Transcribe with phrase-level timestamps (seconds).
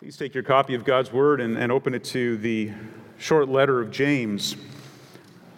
[0.00, 2.72] Please take your copy of God's Word and, and, open it to the
[3.18, 4.56] short letter of James.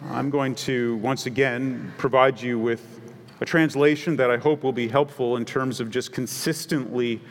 [0.09, 2.99] I'm going to once again provide you with
[3.39, 7.21] a translation that I hope will be helpful in terms of just consistently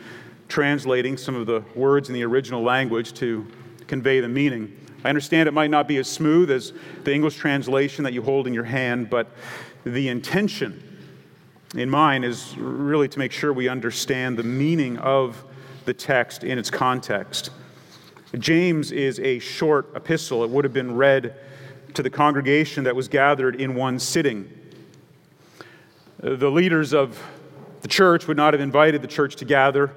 [0.47, 3.45] translating some of the words in the original language to
[3.85, 4.75] convey the meaning.
[5.03, 6.73] I understand it might not be as smooth as
[7.03, 9.27] the English translation that you hold in your hand, but
[9.83, 10.81] the intention
[11.75, 15.45] in mind is really to make sure we understand the meaning of
[15.85, 17.49] the text in its context.
[18.37, 20.43] James is a short epistle.
[20.43, 21.35] It would have been read
[21.93, 24.51] to the congregation that was gathered in one sitting.
[26.19, 27.21] The leaders of
[27.81, 29.91] the church would not have invited the church to gather,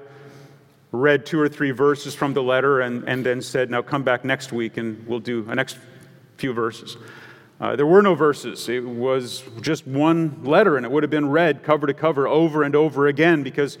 [0.91, 4.23] read two or three verses from the letter, and, and then said, Now come back
[4.23, 5.77] next week and we'll do a next
[6.37, 6.97] few verses.
[7.59, 8.69] Uh, there were no verses.
[8.69, 12.63] It was just one letter, and it would have been read cover to cover over
[12.63, 13.79] and over again because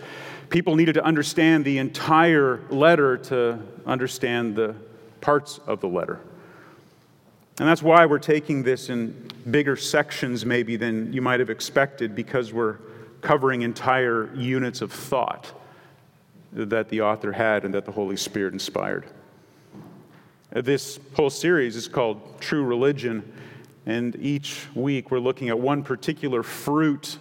[0.49, 4.75] people needed to understand the entire letter to understand the
[5.21, 6.19] parts of the letter.
[7.59, 12.15] And that's why we're taking this in bigger sections, maybe, than you might have expected,
[12.15, 12.77] because we're
[13.21, 15.51] covering entire units of thought
[16.53, 19.05] that the author had and that the Holy Spirit inspired.
[20.51, 23.33] This whole series is called True Religion.
[23.87, 27.17] And each week we're looking at one particular fruit.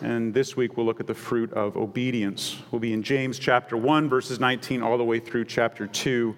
[0.00, 2.56] And this week we'll look at the fruit of obedience.
[2.70, 6.34] We'll be in James chapter 1, verses 19, all the way through chapter 2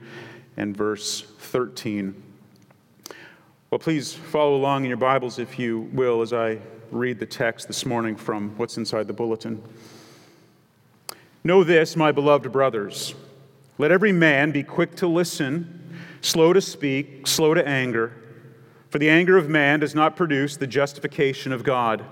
[0.57, 2.21] and verse 13.
[3.71, 6.59] Well, please follow along in your Bibles, if you will, as I
[6.91, 9.63] read the text this morning from what's inside the bulletin.
[11.45, 13.15] Know this, my beloved brothers.
[13.79, 18.15] Let every man be quick to listen, slow to speak, slow to anger
[18.91, 22.05] for the anger of man does not produce the justification of God.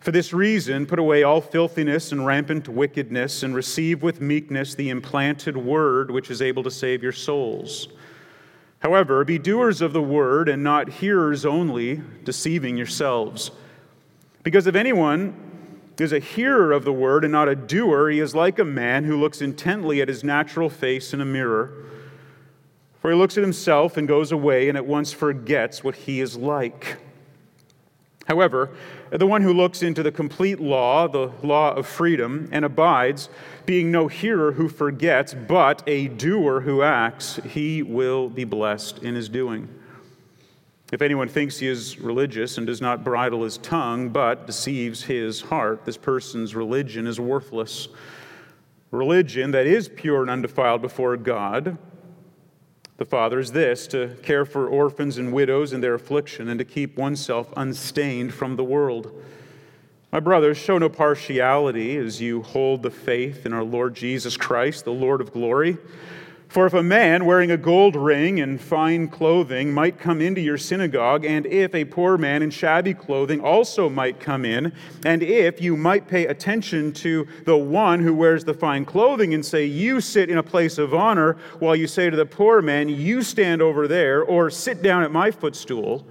[0.00, 4.90] For this reason, put away all filthiness and rampant wickedness, and receive with meekness the
[4.90, 7.86] implanted word which is able to save your souls.
[8.80, 13.52] However, be doers of the word and not hearers only, deceiving yourselves.
[14.42, 15.36] Because if anyone
[16.00, 19.04] is a hearer of the word and not a doer, he is like a man
[19.04, 21.70] who looks intently at his natural face in a mirror.
[23.02, 26.36] For he looks at himself and goes away and at once forgets what he is
[26.36, 26.98] like.
[28.26, 28.70] However,
[29.10, 33.28] the one who looks into the complete law, the law of freedom, and abides,
[33.66, 39.16] being no hearer who forgets, but a doer who acts, he will be blessed in
[39.16, 39.68] his doing.
[40.92, 45.40] If anyone thinks he is religious and does not bridle his tongue, but deceives his
[45.40, 47.88] heart, this person's religion is worthless.
[48.92, 51.76] Religion that is pure and undefiled before God
[53.02, 56.64] the Father is this to care for orphans and widows in their affliction and to
[56.64, 59.10] keep oneself unstained from the world.
[60.12, 64.84] My brothers, show no partiality as you hold the faith in our Lord Jesus Christ,
[64.84, 65.78] the Lord of glory.
[66.52, 70.58] For if a man wearing a gold ring and fine clothing might come into your
[70.58, 74.74] synagogue, and if a poor man in shabby clothing also might come in,
[75.06, 79.42] and if you might pay attention to the one who wears the fine clothing and
[79.42, 82.90] say, You sit in a place of honor, while you say to the poor man,
[82.90, 86.06] You stand over there, or sit down at my footstool,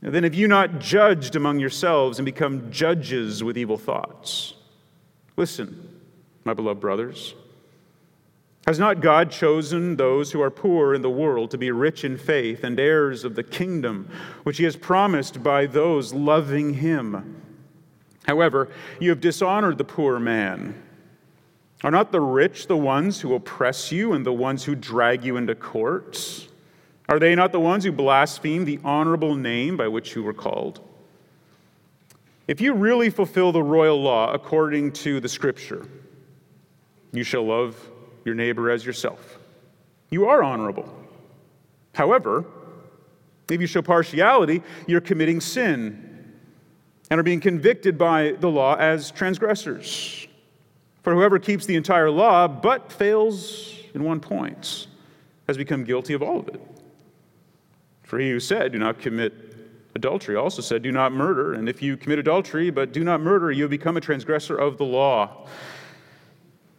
[0.00, 4.54] then have you not judged among yourselves and become judges with evil thoughts?
[5.36, 6.00] Listen,
[6.44, 7.34] my beloved brothers.
[8.68, 12.18] Has not God chosen those who are poor in the world to be rich in
[12.18, 14.10] faith and heirs of the kingdom,
[14.42, 17.40] which he has promised by those loving him?
[18.26, 18.68] However,
[19.00, 20.82] you have dishonored the poor man.
[21.82, 25.38] Are not the rich the ones who oppress you and the ones who drag you
[25.38, 26.48] into courts?
[27.08, 30.86] Are they not the ones who blaspheme the honorable name by which you were called?
[32.46, 35.88] If you really fulfill the royal law according to the scripture,
[37.12, 37.92] you shall love
[38.28, 39.38] your neighbor as yourself.
[40.10, 40.88] You are honorable.
[41.94, 42.44] However,
[43.50, 46.34] if you show partiality, you're committing sin
[47.10, 50.28] and are being convicted by the law as transgressors.
[51.02, 54.86] For whoever keeps the entire law but fails in one point
[55.46, 56.60] has become guilty of all of it.
[58.02, 59.32] For he who said, Do not commit
[59.94, 61.54] adultery, also said, Do not murder.
[61.54, 64.76] And if you commit adultery but do not murder, you have become a transgressor of
[64.76, 65.46] the law.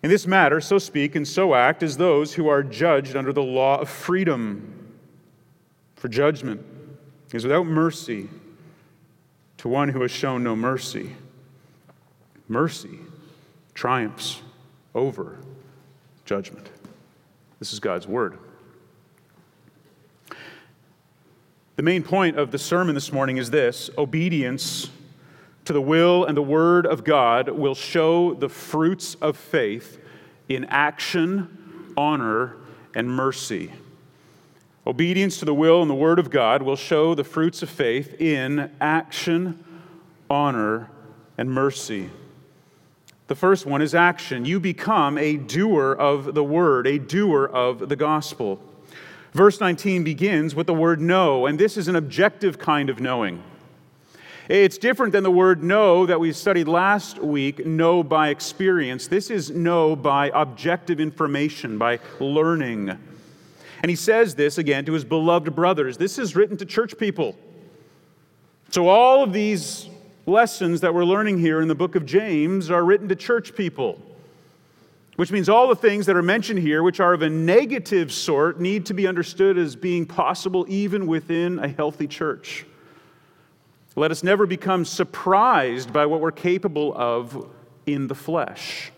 [0.01, 3.43] In this matter, so speak and so act as those who are judged under the
[3.43, 4.97] law of freedom.
[5.95, 6.65] For judgment
[7.33, 8.29] is without mercy
[9.57, 11.15] to one who has shown no mercy.
[12.47, 12.99] Mercy
[13.73, 14.41] triumphs
[14.95, 15.37] over
[16.23, 16.69] judgment.
[17.59, 18.37] This is God's word.
[21.75, 24.89] The main point of the sermon this morning is this obedience
[25.69, 29.99] to the will and the word of God will show the fruits of faith
[30.47, 32.55] in action honor,
[32.95, 33.71] and mercy.
[34.87, 38.19] Obedience to the will and the word of God will show the fruits of faith
[38.19, 39.63] in action,
[40.29, 40.89] honor,
[41.37, 42.09] and mercy.
[43.27, 44.45] The first one is action.
[44.45, 48.61] You become a doer of the word, a doer of the gospel.
[49.33, 53.43] Verse 19 begins with the word know, and this is an objective kind of knowing.
[54.49, 59.05] It's different than the word know that we studied last week, know by experience.
[59.07, 62.89] This is know by objective information, by learning.
[62.89, 65.97] And he says this again to his beloved brothers.
[65.97, 67.37] This is written to church people.
[68.71, 69.87] So all of these
[70.25, 74.01] lessons that we're learning here in the book of James are written to church people.
[75.15, 78.59] Which means all the things that are mentioned here, which are of a negative sort,
[78.59, 82.65] need to be understood as being possible even within a healthy church.
[83.95, 87.49] Let us never become surprised by what we're capable of
[87.85, 88.91] in the flesh.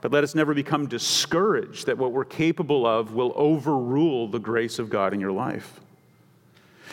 [0.00, 4.78] But let us never become discouraged that what we're capable of will overrule the grace
[4.78, 5.80] of God in your life.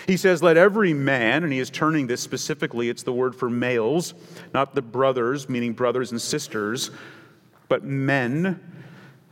[0.08, 3.50] He says, Let every man, and he is turning this specifically, it's the word for
[3.50, 4.14] males,
[4.54, 6.92] not the brothers, meaning brothers and sisters,
[7.68, 8.60] but men.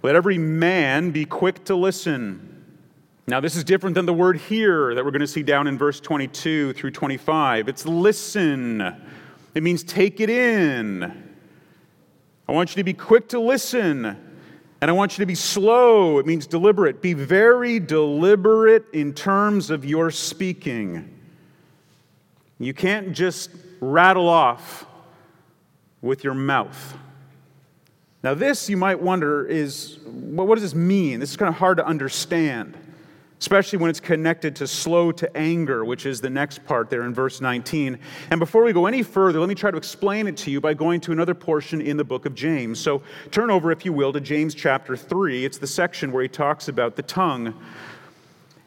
[0.03, 2.50] Let every man be quick to listen
[3.31, 5.77] now, this is different than the word hear that we're going to see down in
[5.77, 7.69] verse 22 through 25.
[7.69, 8.81] It's listen,
[9.55, 11.33] it means take it in.
[12.49, 14.05] I want you to be quick to listen,
[14.81, 16.19] and I want you to be slow.
[16.19, 17.01] It means deliberate.
[17.01, 21.17] Be very deliberate in terms of your speaking.
[22.59, 23.49] You can't just
[23.79, 24.85] rattle off
[26.01, 26.97] with your mouth.
[28.25, 31.21] Now, this you might wonder is well, what does this mean?
[31.21, 32.77] This is kind of hard to understand
[33.41, 37.13] especially when it's connected to slow to anger, which is the next part there in
[37.13, 37.97] verse 19.
[38.29, 40.75] And before we go any further, let me try to explain it to you by
[40.75, 42.79] going to another portion in the book of James.
[42.79, 43.01] So
[43.31, 45.43] turn over, if you will, to James chapter 3.
[45.43, 47.59] It's the section where he talks about the tongue.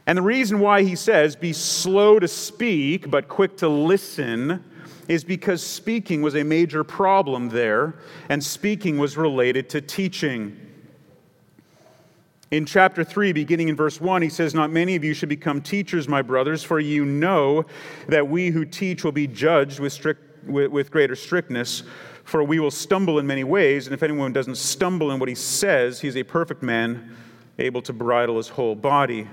[0.06, 4.64] And the reason why he says, be slow to speak, but quick to listen,
[5.06, 7.94] is because speaking was a major problem there,
[8.28, 10.63] and speaking was related to teaching.
[12.54, 15.60] In chapter 3, beginning in verse 1, he says, Not many of you should become
[15.60, 17.64] teachers, my brothers, for you know
[18.06, 21.82] that we who teach will be judged with, strict, with, with greater strictness.
[22.22, 25.34] For we will stumble in many ways, and if anyone doesn't stumble in what he
[25.34, 27.16] says, he's a perfect man,
[27.58, 29.26] able to bridle his whole body.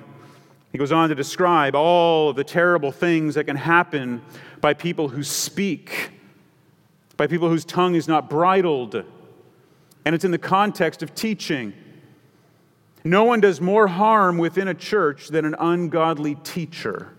[0.72, 4.24] He goes on to describe all of the terrible things that can happen
[4.62, 6.10] by people who speak,
[7.18, 8.96] by people whose tongue is not bridled.
[10.06, 11.74] And it's in the context of teaching.
[13.04, 17.10] No one does more harm within a church than an ungodly teacher.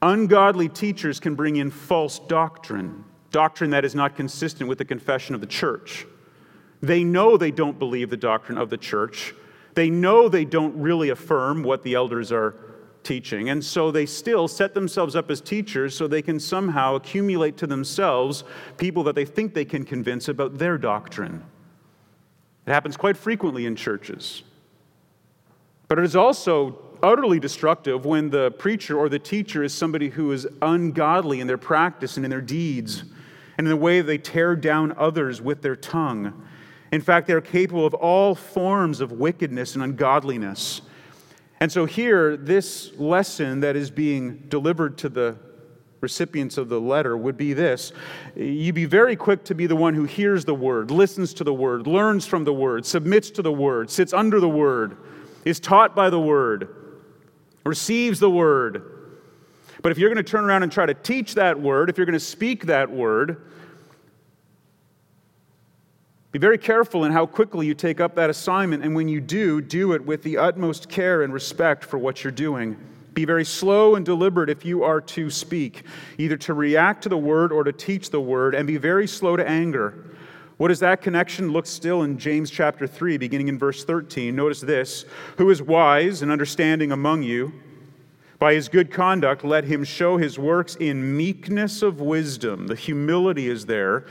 [0.00, 5.34] Ungodly teachers can bring in false doctrine, doctrine that is not consistent with the confession
[5.34, 6.06] of the church.
[6.80, 9.34] They know they don't believe the doctrine of the church.
[9.74, 12.56] They know they don't really affirm what the elders are
[13.04, 13.50] teaching.
[13.50, 17.66] And so they still set themselves up as teachers so they can somehow accumulate to
[17.66, 18.44] themselves
[18.76, 21.44] people that they think they can convince about their doctrine.
[22.66, 24.42] It happens quite frequently in churches.
[25.88, 30.30] But it is also utterly destructive when the preacher or the teacher is somebody who
[30.32, 33.04] is ungodly in their practice and in their deeds
[33.58, 36.46] and in the way they tear down others with their tongue.
[36.92, 40.82] In fact, they are capable of all forms of wickedness and ungodliness.
[41.58, 45.36] And so, here, this lesson that is being delivered to the
[46.02, 47.92] recipients of the letter would be this
[48.34, 51.54] you be very quick to be the one who hears the word, listens to the
[51.54, 54.96] word, learns from the word, submits to the word, sits under the word,
[55.44, 56.68] is taught by the word,
[57.64, 58.82] receives the word.
[59.80, 62.06] But if you're going to turn around and try to teach that word, if you're
[62.06, 63.48] going to speak that word,
[66.32, 69.60] be very careful in how quickly you take up that assignment, and when you do,
[69.60, 72.76] do it with the utmost care and respect for what you're doing.
[73.14, 75.84] Be very slow and deliberate if you are to speak,
[76.18, 79.36] either to react to the word or to teach the word, and be very slow
[79.36, 80.12] to anger.
[80.56, 81.52] What is that connection?
[81.52, 84.34] Look still in James chapter 3, beginning in verse 13.
[84.34, 85.04] Notice this
[85.36, 87.52] Who is wise and understanding among you?
[88.38, 92.66] By his good conduct, let him show his works in meekness of wisdom.
[92.66, 94.06] The humility is there.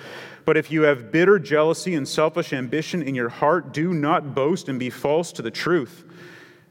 [0.46, 4.70] But if you have bitter jealousy and selfish ambition in your heart, do not boast
[4.70, 6.05] and be false to the truth.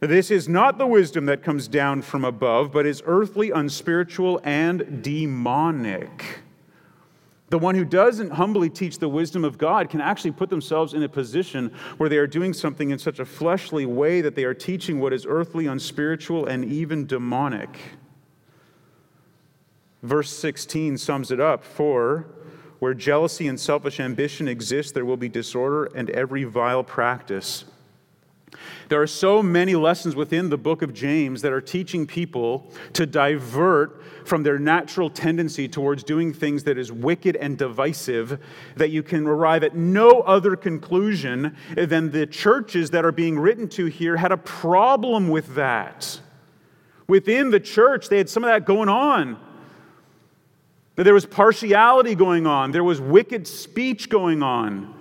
[0.01, 5.03] This is not the wisdom that comes down from above, but is earthly, unspiritual, and
[5.03, 6.41] demonic.
[7.51, 11.03] The one who doesn't humbly teach the wisdom of God can actually put themselves in
[11.03, 14.55] a position where they are doing something in such a fleshly way that they are
[14.55, 17.69] teaching what is earthly, unspiritual, and even demonic.
[20.03, 22.27] Verse 16 sums it up For
[22.79, 27.65] where jealousy and selfish ambition exist, there will be disorder and every vile practice.
[28.89, 33.07] There are so many lessons within the book of James that are teaching people to
[33.07, 38.39] divert from their natural tendency towards doing things that is wicked and divisive
[38.77, 43.69] that you can arrive at no other conclusion than the churches that are being written
[43.69, 46.21] to here had a problem with that.
[47.09, 49.37] Within the church, they had some of that going on.
[50.97, 55.00] There was partiality going on, there was wicked speech going on.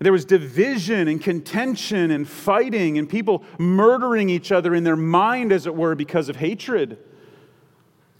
[0.00, 5.50] There was division and contention and fighting and people murdering each other in their mind,
[5.50, 6.98] as it were, because of hatred.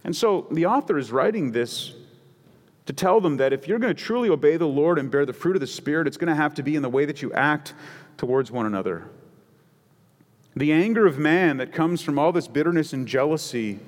[0.03, 1.93] And so the author is writing this
[2.85, 5.33] to tell them that if you're going to truly obey the Lord and bear the
[5.33, 7.31] fruit of the Spirit, it's going to have to be in the way that you
[7.33, 7.73] act
[8.17, 9.09] towards one another.
[10.55, 13.79] The anger of man that comes from all this bitterness and jealousy,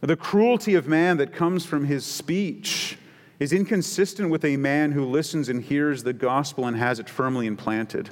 [0.00, 2.98] the cruelty of man that comes from his speech,
[3.38, 7.46] is inconsistent with a man who listens and hears the gospel and has it firmly
[7.46, 8.10] implanted.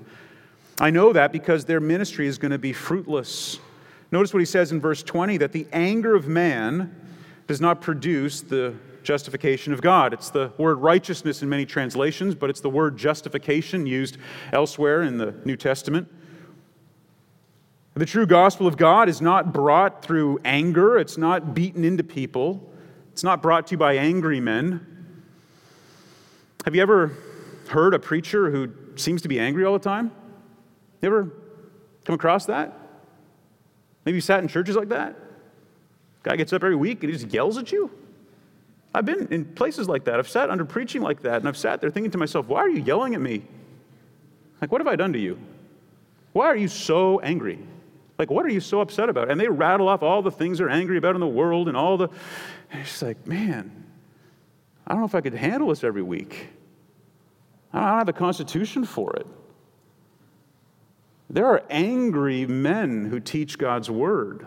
[0.81, 3.59] I know that because their ministry is going to be fruitless.
[4.11, 6.95] Notice what he says in verse 20 that the anger of man
[7.47, 10.13] does not produce the justification of God.
[10.13, 14.17] It's the word righteousness in many translations, but it's the word justification used
[14.53, 16.09] elsewhere in the New Testament.
[17.95, 22.73] The true gospel of God is not brought through anger, it's not beaten into people,
[23.13, 24.92] it's not brought to you by angry men.
[26.65, 27.17] Have you ever
[27.69, 30.13] heard a preacher who seems to be angry all the time?
[31.01, 31.33] You ever
[32.05, 32.73] come across that?
[34.05, 35.17] Maybe you sat in churches like that?
[36.23, 37.91] Guy gets up every week and he just yells at you?
[38.95, 40.19] I've been in places like that.
[40.19, 42.69] I've sat under preaching like that, and I've sat there thinking to myself, why are
[42.69, 43.43] you yelling at me?
[44.61, 45.39] Like, what have I done to you?
[46.35, 47.59] Why are you so angry?
[48.19, 49.31] Like, what are you so upset about?
[49.31, 51.97] And they rattle off all the things they're angry about in the world and all
[51.97, 52.09] the.
[52.71, 53.87] And it's like, man,
[54.93, 56.51] I don't know if I could handle this every week.
[57.73, 59.27] I don't have the constitution for it.
[61.31, 64.47] There are angry men who teach God's word.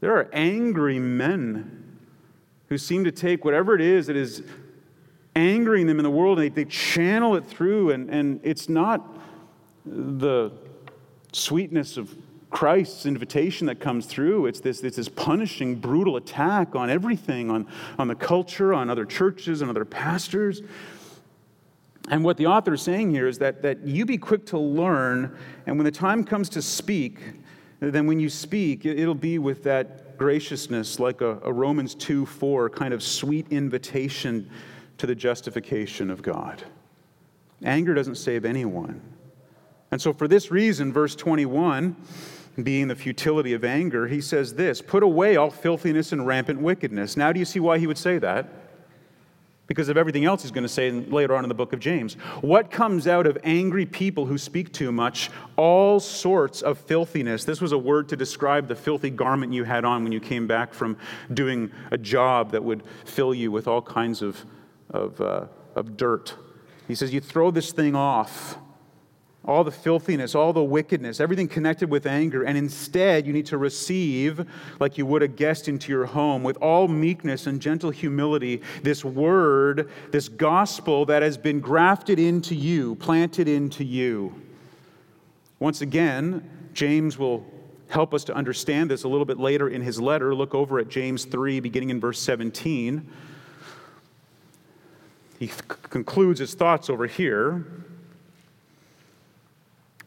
[0.00, 1.98] There are angry men
[2.70, 4.44] who seem to take whatever it is that is
[5.36, 9.18] angering them in the world and they, they channel it through, and, and it's not
[9.84, 10.52] the
[11.34, 12.16] sweetness of
[12.50, 14.46] Christ's invitation that comes through.
[14.46, 17.66] It's this, it's this punishing, brutal attack on everything, on,
[17.98, 20.62] on the culture, on other churches, and other pastors.
[22.10, 25.36] And what the author is saying here is that, that you be quick to learn,
[25.66, 27.20] and when the time comes to speak,
[27.80, 32.70] then when you speak, it'll be with that graciousness, like a, a Romans 2 4
[32.70, 34.50] kind of sweet invitation
[34.96, 36.64] to the justification of God.
[37.62, 39.00] Anger doesn't save anyone.
[39.90, 41.96] And so, for this reason, verse 21
[42.64, 47.16] being the futility of anger, he says this Put away all filthiness and rampant wickedness.
[47.16, 48.48] Now, do you see why he would say that?
[49.66, 52.14] Because of everything else he's going to say later on in the book of James.
[52.40, 55.30] What comes out of angry people who speak too much?
[55.56, 57.44] All sorts of filthiness.
[57.44, 60.46] This was a word to describe the filthy garment you had on when you came
[60.46, 60.96] back from
[61.34, 64.42] doing a job that would fill you with all kinds of,
[64.88, 66.34] of, uh, of dirt.
[66.86, 68.56] He says, You throw this thing off
[69.44, 73.56] all the filthiness, all the wickedness, everything connected with anger, and instead you need to
[73.56, 74.44] receive,
[74.78, 79.04] like you would a guest into your home, with all meekness and gentle humility, this
[79.04, 84.34] word, this gospel that has been grafted into you, planted into you.
[85.60, 87.46] Once again, James will
[87.88, 90.34] help us to understand this a little bit later in his letter.
[90.34, 93.10] Look over at James 3, beginning in verse 17.
[95.38, 95.50] He
[95.84, 97.66] concludes his thoughts over here.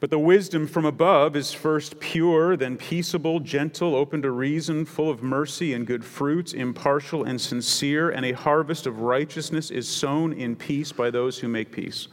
[0.01, 5.11] But the wisdom from above is first pure, then peaceable, gentle, open to reason, full
[5.11, 10.33] of mercy and good fruits, impartial and sincere, and a harvest of righteousness is sown
[10.33, 12.07] in peace by those who make peace.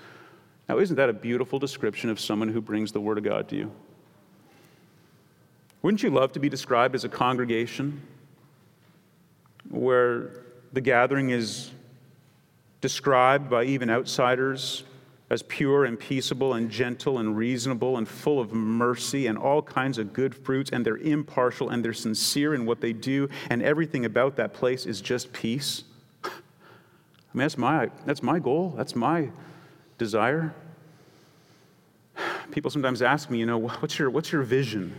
[0.68, 3.56] Now, isn't that a beautiful description of someone who brings the Word of God to
[3.56, 3.72] you?
[5.80, 8.02] Wouldn't you love to be described as a congregation
[9.70, 11.70] where the gathering is
[12.82, 14.84] described by even outsiders
[15.30, 19.98] as pure and peaceable and gentle and reasonable and full of mercy and all kinds
[19.98, 24.04] of good fruits, and they're impartial and they're sincere in what they do, and everything
[24.04, 25.84] about that place is just peace.
[26.24, 26.28] I
[27.34, 29.28] mean, that's my, that's my goal, that's my
[29.98, 30.54] desire.
[32.50, 34.94] People sometimes ask me, you know, what's your, what's your vision?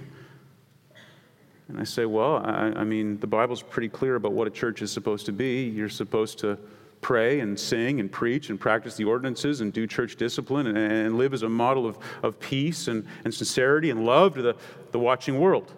[1.67, 4.81] And I say, well, I, I mean, the Bible's pretty clear about what a church
[4.81, 5.63] is supposed to be.
[5.63, 6.57] You're supposed to
[7.01, 11.17] pray and sing and preach and practice the ordinances and do church discipline and, and
[11.17, 14.55] live as a model of, of peace and, and sincerity and love to the,
[14.91, 15.73] the watching world.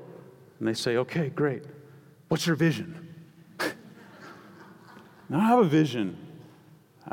[0.59, 1.63] And they say, okay, great.
[2.27, 3.13] What's your vision?
[5.29, 6.17] Now I have a vision.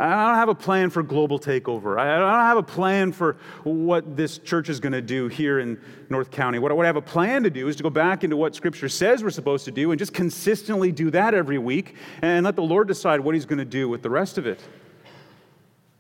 [0.01, 1.99] I don't have a plan for global takeover.
[1.99, 5.81] I don't have a plan for what this church is going to do here in
[6.09, 6.61] North County.
[6.61, 9.25] What I have a plan to do is to go back into what Scripture says
[9.25, 12.87] we're supposed to do and just consistently do that every week and let the Lord
[12.87, 14.61] decide what He's going to do with the rest of it.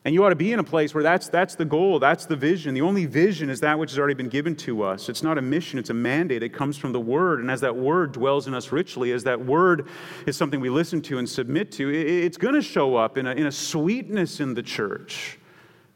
[0.08, 2.34] And you ought to be in a place where that's, that's the goal, that's the
[2.34, 2.72] vision.
[2.72, 5.10] The only vision is that which has already been given to us.
[5.10, 6.42] It's not a mission, it's a mandate.
[6.42, 7.40] It comes from the Word.
[7.40, 9.86] And as that Word dwells in us richly, as that Word
[10.24, 13.32] is something we listen to and submit to, it's going to show up in a,
[13.32, 15.38] in a sweetness in the church.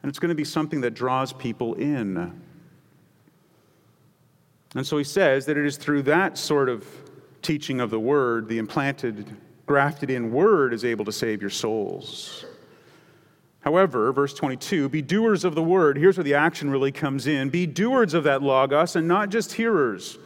[0.02, 2.38] And it's going to be something that draws people in.
[4.74, 6.86] And so he says that it is through that sort of
[7.40, 12.44] teaching of the Word, the implanted, grafted in Word is able to save your souls.
[13.62, 15.96] However, verse 22, be doers of the word.
[15.96, 17.48] Here's where the action really comes in.
[17.48, 20.18] Be doers of that logos and not just hearers.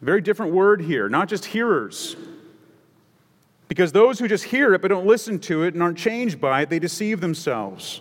[0.00, 2.16] Very different word here, not just hearers.
[3.68, 6.62] Because those who just hear it but don't listen to it and aren't changed by
[6.62, 8.00] it, they deceive themselves.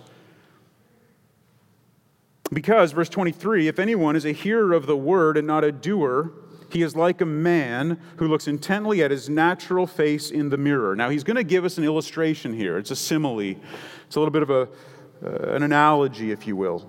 [2.51, 6.31] Because, verse 23, if anyone is a hearer of the word and not a doer,
[6.69, 10.95] he is like a man who looks intently at his natural face in the mirror.
[10.95, 12.77] Now, he's going to give us an illustration here.
[12.77, 13.55] It's a simile,
[14.13, 14.69] it's a little bit of a,
[15.25, 16.87] uh, an analogy, if you will.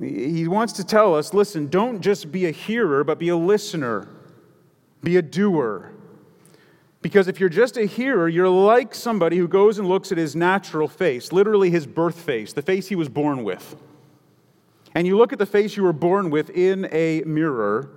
[0.00, 4.08] He wants to tell us listen, don't just be a hearer, but be a listener,
[5.02, 5.92] be a doer.
[7.02, 10.34] Because if you're just a hearer, you're like somebody who goes and looks at his
[10.34, 13.76] natural face, literally his birth face, the face he was born with.
[14.94, 17.90] And you look at the face you were born with in a mirror,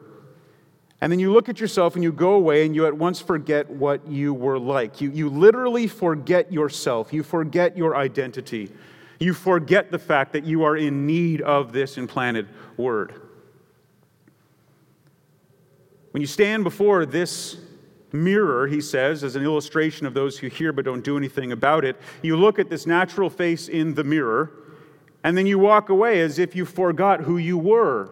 [1.02, 3.70] and then you look at yourself and you go away and you at once forget
[3.70, 5.00] what you were like.
[5.00, 7.14] You, you literally forget yourself.
[7.14, 8.70] You forget your identity.
[9.18, 13.14] You forget the fact that you are in need of this implanted word.
[16.12, 17.58] When you stand before this
[18.12, 21.86] mirror, he says, as an illustration of those who hear but don't do anything about
[21.86, 24.52] it, you look at this natural face in the mirror,
[25.24, 28.10] and then you walk away as if you forgot who you were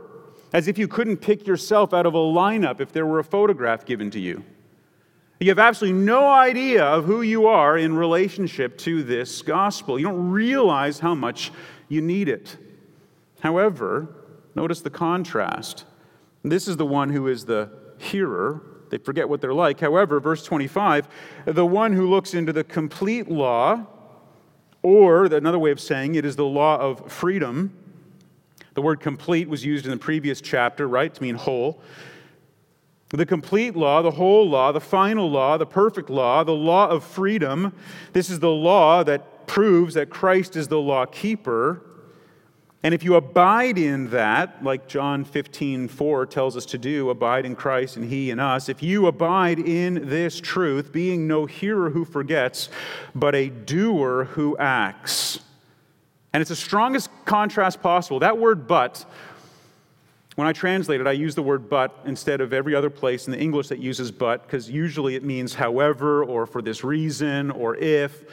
[0.54, 3.86] as if you couldn't pick yourself out of a lineup if there were a photograph
[3.86, 4.44] given to you.
[5.40, 10.00] You have absolutely no idea of who you are in relationship to this gospel.
[10.00, 11.52] You don't realize how much
[11.90, 12.58] you need it.
[13.42, 14.08] However,
[14.56, 15.86] notice the contrast.
[16.44, 17.70] This is the one who is the
[18.00, 18.62] hearer.
[18.90, 19.80] They forget what they're like.
[19.80, 21.08] However, verse 25,
[21.46, 23.86] the one who looks into the complete law,
[24.82, 27.74] or another way of saying it is the law of freedom
[28.78, 31.82] the word complete was used in the previous chapter, right, to mean whole.
[33.10, 37.04] The complete law, the whole law, the final law, the perfect law, the law of
[37.04, 37.74] freedom.
[38.14, 41.82] This is the law that proves that Christ is the law keeper.
[42.84, 47.48] And if you abide in that, like John 15, 4 tells us to do, abide
[47.48, 51.90] in Christ and He in us, if you abide in this truth, being no hearer
[51.90, 52.70] who forgets,
[53.16, 55.40] but a doer who acts,
[56.38, 58.20] and it's the strongest contrast possible.
[58.20, 59.04] That word but,
[60.36, 63.32] when I translate it, I use the word but instead of every other place in
[63.32, 67.76] the English that uses but, because usually it means however, or for this reason, or
[67.78, 68.24] if.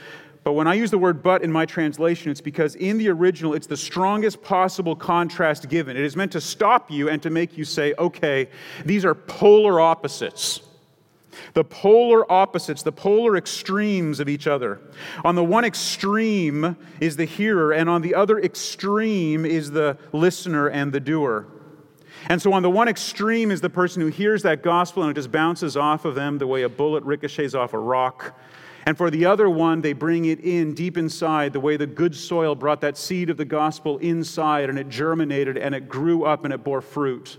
[0.42, 3.54] But when I use the word but in my translation, it's because in the original,
[3.54, 5.96] it's the strongest possible contrast given.
[5.96, 8.50] It is meant to stop you and to make you say, okay,
[8.84, 10.60] these are polar opposites
[11.52, 14.80] the polar opposites, the polar extremes of each other.
[15.24, 20.68] On the one extreme is the hearer, and on the other extreme is the listener
[20.68, 21.46] and the doer.
[22.28, 25.14] And so, on the one extreme is the person who hears that gospel and it
[25.14, 28.38] just bounces off of them the way a bullet ricochets off a rock.
[28.86, 32.14] And for the other one, they bring it in deep inside the way the good
[32.14, 36.44] soil brought that seed of the gospel inside and it germinated and it grew up
[36.44, 37.38] and it bore fruit.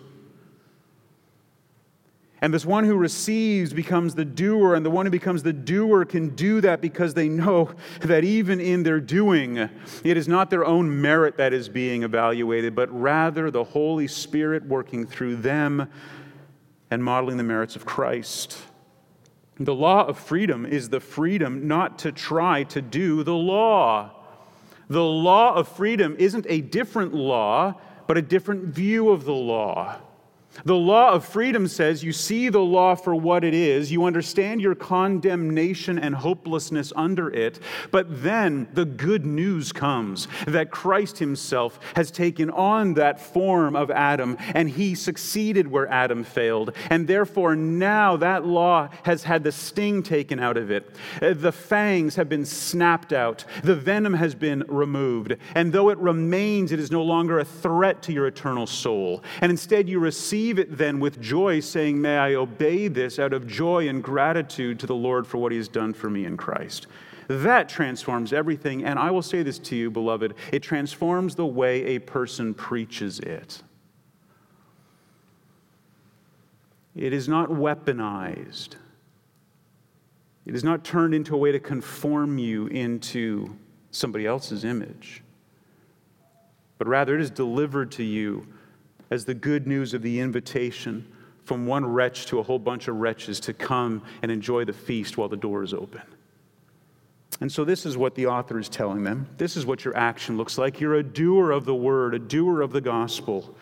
[2.45, 6.05] And this one who receives becomes the doer, and the one who becomes the doer
[6.05, 10.63] can do that because they know that even in their doing, it is not their
[10.63, 15.89] own merit that is being evaluated, but rather the Holy Spirit working through them
[16.91, 18.59] and modeling the merits of Christ.
[19.59, 24.11] The law of freedom is the freedom not to try to do the law.
[24.87, 29.97] The law of freedom isn't a different law, but a different view of the law.
[30.63, 34.61] The law of freedom says you see the law for what it is, you understand
[34.61, 37.59] your condemnation and hopelessness under it,
[37.91, 43.91] but then the good news comes that Christ himself has taken on that form of
[43.91, 46.71] Adam and he succeeded where Adam failed.
[46.89, 50.89] And therefore, now that law has had the sting taken out of it.
[51.21, 55.35] Uh, the fangs have been snapped out, the venom has been removed.
[55.53, 59.23] And though it remains, it is no longer a threat to your eternal soul.
[59.41, 63.33] And instead, you receive receive it then with joy, saying, May I obey this out
[63.33, 66.37] of joy and gratitude to the Lord for what he has done for me in
[66.37, 66.85] Christ.
[67.27, 68.85] That transforms everything.
[68.85, 73.19] And I will say this to you, beloved it transforms the way a person preaches
[73.21, 73.63] it.
[76.95, 78.75] It is not weaponized.
[80.45, 83.55] It is not turned into a way to conform you into
[83.89, 85.23] somebody else's image,
[86.77, 88.45] but rather it is delivered to you
[89.09, 91.07] as the good news of the invitation
[91.43, 95.17] from one wretch to a whole bunch of wretches to come and enjoy the feast
[95.17, 96.01] while the door is open.
[97.41, 99.27] And so, this is what the author is telling them.
[99.37, 100.79] This is what your action looks like.
[100.79, 103.55] You're a doer of the word, a doer of the gospel.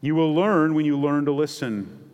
[0.00, 2.10] You will learn when you learn to listen.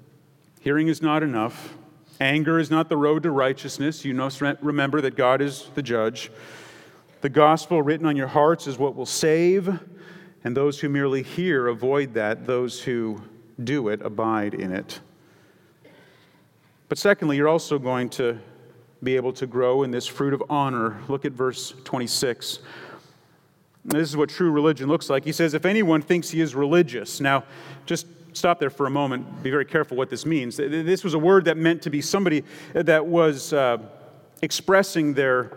[0.60, 1.74] Hearing is not enough.
[2.20, 4.04] Anger is not the road to righteousness.
[4.04, 6.32] You must remember that God is the judge.
[7.20, 9.78] The gospel written on your hearts is what will save,
[10.46, 12.46] and those who merely hear avoid that.
[12.46, 13.20] Those who
[13.64, 15.00] do it abide in it.
[16.88, 18.38] But secondly, you're also going to
[19.02, 21.02] be able to grow in this fruit of honor.
[21.08, 22.60] Look at verse 26.
[23.86, 25.24] This is what true religion looks like.
[25.24, 27.42] He says, If anyone thinks he is religious, now
[27.84, 29.42] just stop there for a moment.
[29.42, 30.58] Be very careful what this means.
[30.58, 33.78] This was a word that meant to be somebody that was uh,
[34.42, 35.56] expressing their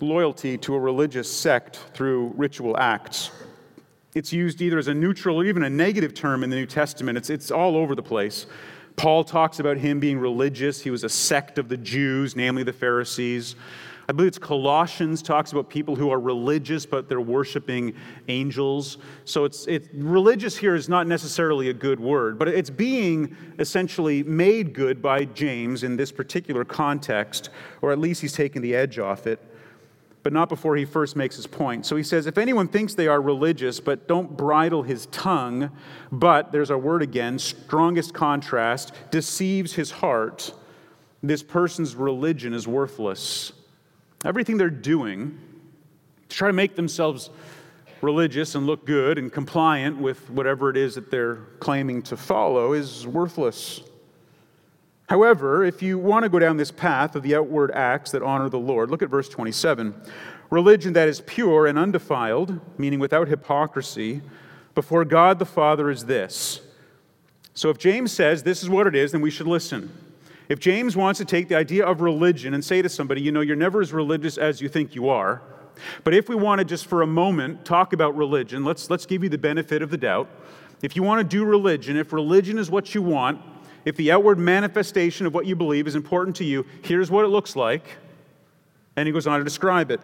[0.00, 3.30] loyalty to a religious sect through ritual acts.
[4.16, 7.18] It's used either as a neutral or even a negative term in the New Testament.
[7.18, 8.46] It's, it's all over the place.
[8.96, 10.80] Paul talks about him being religious.
[10.80, 13.56] He was a sect of the Jews, namely the Pharisees.
[14.08, 17.92] I believe it's Colossians talks about people who are religious, but they're worshiping
[18.28, 18.96] angels.
[19.26, 24.22] So it's, it's religious here is not necessarily a good word, but it's being essentially
[24.22, 27.50] made good by James in this particular context,
[27.82, 29.42] or at least he's taking the edge off it
[30.26, 31.86] but not before he first makes his point.
[31.86, 35.70] So he says, If anyone thinks they are religious, but don't bridle his tongue,
[36.10, 40.52] but, there's our word again, strongest contrast, deceives his heart,
[41.22, 43.52] this person's religion is worthless.
[44.24, 45.38] Everything they're doing
[46.28, 47.30] to try to make themselves
[48.02, 52.72] religious and look good and compliant with whatever it is that they're claiming to follow
[52.72, 53.80] is worthless.
[55.08, 58.48] However, if you want to go down this path of the outward acts that honor
[58.48, 59.94] the Lord, look at verse 27.
[60.50, 64.22] Religion that is pure and undefiled, meaning without hypocrisy,
[64.74, 66.60] before God the Father is this.
[67.54, 69.90] So if James says this is what it is, then we should listen.
[70.48, 73.40] If James wants to take the idea of religion and say to somebody, you know,
[73.40, 75.40] you're never as religious as you think you are,
[76.04, 79.22] but if we want to just for a moment talk about religion, let's, let's give
[79.22, 80.28] you the benefit of the doubt.
[80.82, 83.40] If you want to do religion, if religion is what you want,
[83.86, 87.28] if the outward manifestation of what you believe is important to you, here's what it
[87.28, 87.96] looks like.
[88.96, 90.00] And he goes on to describe it.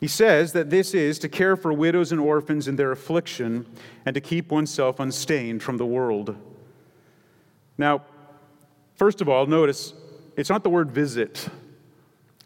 [0.00, 3.64] He says that this is to care for widows and orphans in their affliction
[4.04, 6.36] and to keep oneself unstained from the world.
[7.78, 8.02] Now,
[8.96, 9.94] first of all, notice
[10.36, 11.48] it's not the word visit.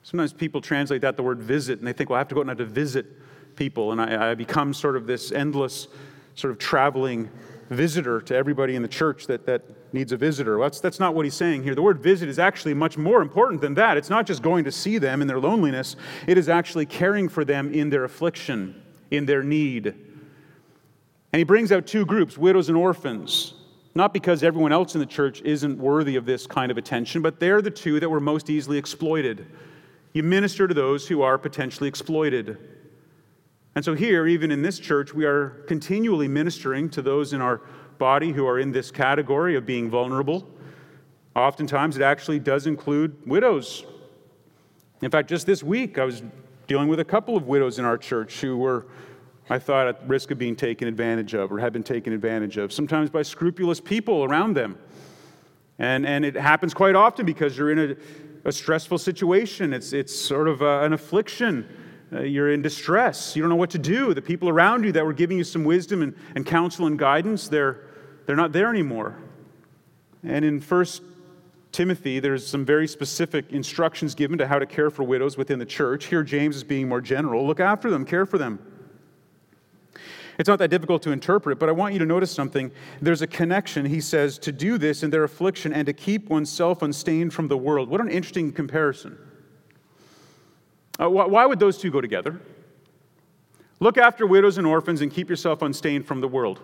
[0.05, 2.41] Sometimes people translate that the word visit and they think, well, I have to go
[2.41, 3.07] out and I have to visit
[3.57, 3.91] people.
[3.91, 5.89] And I, I become sort of this endless,
[6.37, 7.29] sort of traveling
[7.71, 10.59] visitor to everybody in the church that, that needs a visitor.
[10.59, 11.75] Well, that's, that's not what he's saying here.
[11.75, 13.97] The word visit is actually much more important than that.
[13.97, 15.97] It's not just going to see them in their loneliness,
[16.27, 19.87] it is actually caring for them in their affliction, in their need.
[19.87, 23.55] And he brings out two groups widows and orphans.
[23.97, 27.39] Not because everyone else in the church isn't worthy of this kind of attention, but
[27.39, 29.47] they're the two that were most easily exploited.
[30.13, 32.59] You minister to those who are potentially exploited.
[33.75, 37.61] And so, here, even in this church, we are continually ministering to those in our
[37.99, 40.49] body who are in this category of being vulnerable.
[41.35, 43.85] Oftentimes, it actually does include widows.
[45.03, 46.23] In fact, just this week, I was
[46.67, 48.87] dealing with a couple of widows in our church who were,
[49.51, 52.73] I thought, at risk of being taken advantage of or had been taken advantage of,
[52.73, 54.79] sometimes by scrupulous people around them.
[55.81, 60.15] And, and it happens quite often because you're in a, a stressful situation, it's, it's
[60.15, 61.69] sort of a, an affliction.
[62.15, 63.35] Uh, you're in distress.
[63.35, 64.15] You don't know what to do.
[64.15, 67.49] The people around you that were giving you some wisdom and, and counsel and guidance,
[67.49, 67.81] they're,
[68.27, 69.17] they're not there anymore.
[70.23, 70.87] And in 1
[71.73, 75.67] Timothy, there's some very specific instructions given to how to care for widows within the
[75.67, 76.07] church.
[76.07, 77.47] Here, James is being more general.
[77.47, 78.61] Look after them, care for them.
[80.39, 82.73] It's not that difficult to interpret, but I want you to notice something.
[83.01, 86.83] There's a connection, he says, to do this in their affliction and to keep oneself
[86.83, 87.89] unstained from the world.
[87.89, 89.17] What an interesting comparison.
[90.99, 92.41] Uh, wh- why would those two go together?
[93.81, 96.61] Look after widows and orphans and keep yourself unstained from the world.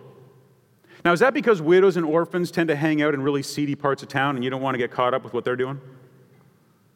[1.03, 4.03] Now, is that because widows and orphans tend to hang out in really seedy parts
[4.03, 5.81] of town and you don't want to get caught up with what they're doing?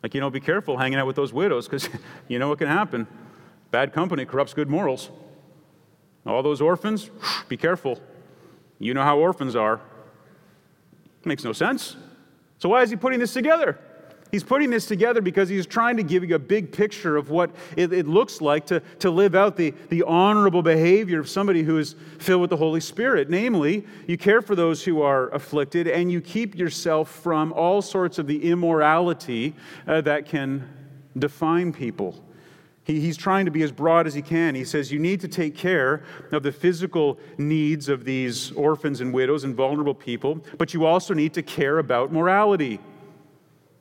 [0.03, 1.89] Like, you know, be careful hanging out with those widows because
[2.27, 3.07] you know what can happen.
[3.71, 5.09] Bad company corrupts good morals.
[6.25, 7.09] All those orphans,
[7.49, 7.99] be careful.
[8.79, 9.81] You know how orphans are.
[11.23, 11.95] Makes no sense.
[12.59, 13.79] So, why is he putting this together?
[14.31, 17.51] He's putting this together because he's trying to give you a big picture of what
[17.77, 21.77] it, it, looks like to, to live out the, the honorable behavior of somebody who
[21.77, 23.29] is filled with the Holy Spirit.
[23.29, 28.17] Namely, you care for those who are afflicted and you keep yourself from all sorts
[28.17, 29.55] of the immorality
[29.88, 30.67] uh, that can
[31.17, 32.21] define people.
[32.83, 34.55] He, he's trying to be as broad as he can.
[34.55, 39.13] He says you need to take care of the physical needs of these orphans and
[39.13, 42.79] widows and vulnerable people, but you also need to care about morality.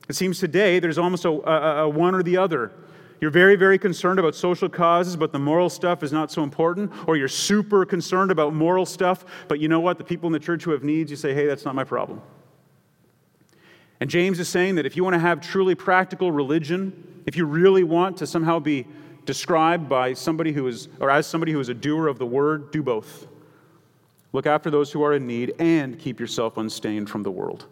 [0.09, 2.73] It seems today there's almost a, a, a one or the other.
[3.21, 6.93] You're very, very concerned about social causes, but the moral stuff is not so important.
[7.09, 9.99] Or you're super concerned about moral stuff, but you know what?
[9.99, 12.21] The people in the church who have needs, you say, hey, that's not my problem.
[14.01, 17.47] And James is saying that if you want to have truly practical religion, if you
[17.47, 18.87] really want to somehow be
[19.25, 22.71] described by somebody who is, or as somebody who is a doer of the word,
[22.71, 23.27] do both.
[24.33, 27.67] Look after those who are in need and keep yourself unstained from the world.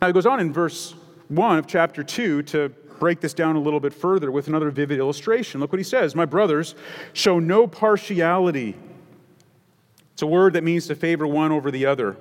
[0.00, 0.94] Now, it goes on in verse
[1.28, 2.68] 1 of chapter 2 to
[2.98, 5.60] break this down a little bit further with another vivid illustration.
[5.60, 6.74] Look what he says My brothers,
[7.12, 8.76] show no partiality.
[10.12, 12.16] It's a word that means to favor one over the other.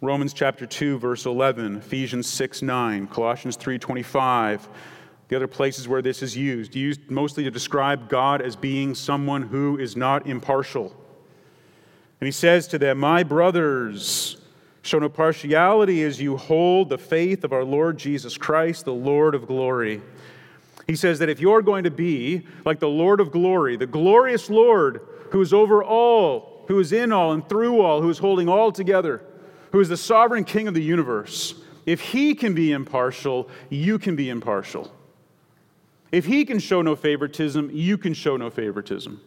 [0.00, 4.68] Romans chapter 2 verse 11, Ephesians 6 9, Colossians 3:25.
[5.28, 9.42] The other places where this is used, used mostly to describe God as being someone
[9.42, 10.94] who is not impartial.
[12.20, 14.36] And he says to them, "My brothers,
[14.84, 19.34] show no partiality as you hold the faith of our Lord Jesus Christ, the Lord
[19.34, 20.02] of glory."
[20.86, 24.50] He says that if you're going to be like the Lord of glory, the glorious
[24.50, 28.48] Lord who is over all, who is in all and through all, who is holding
[28.48, 29.22] all together,
[29.72, 31.54] who is the sovereign king of the universe,
[31.86, 34.92] if he can be impartial, you can be impartial.
[36.12, 39.20] If he can show no favoritism, you can show no favoritism.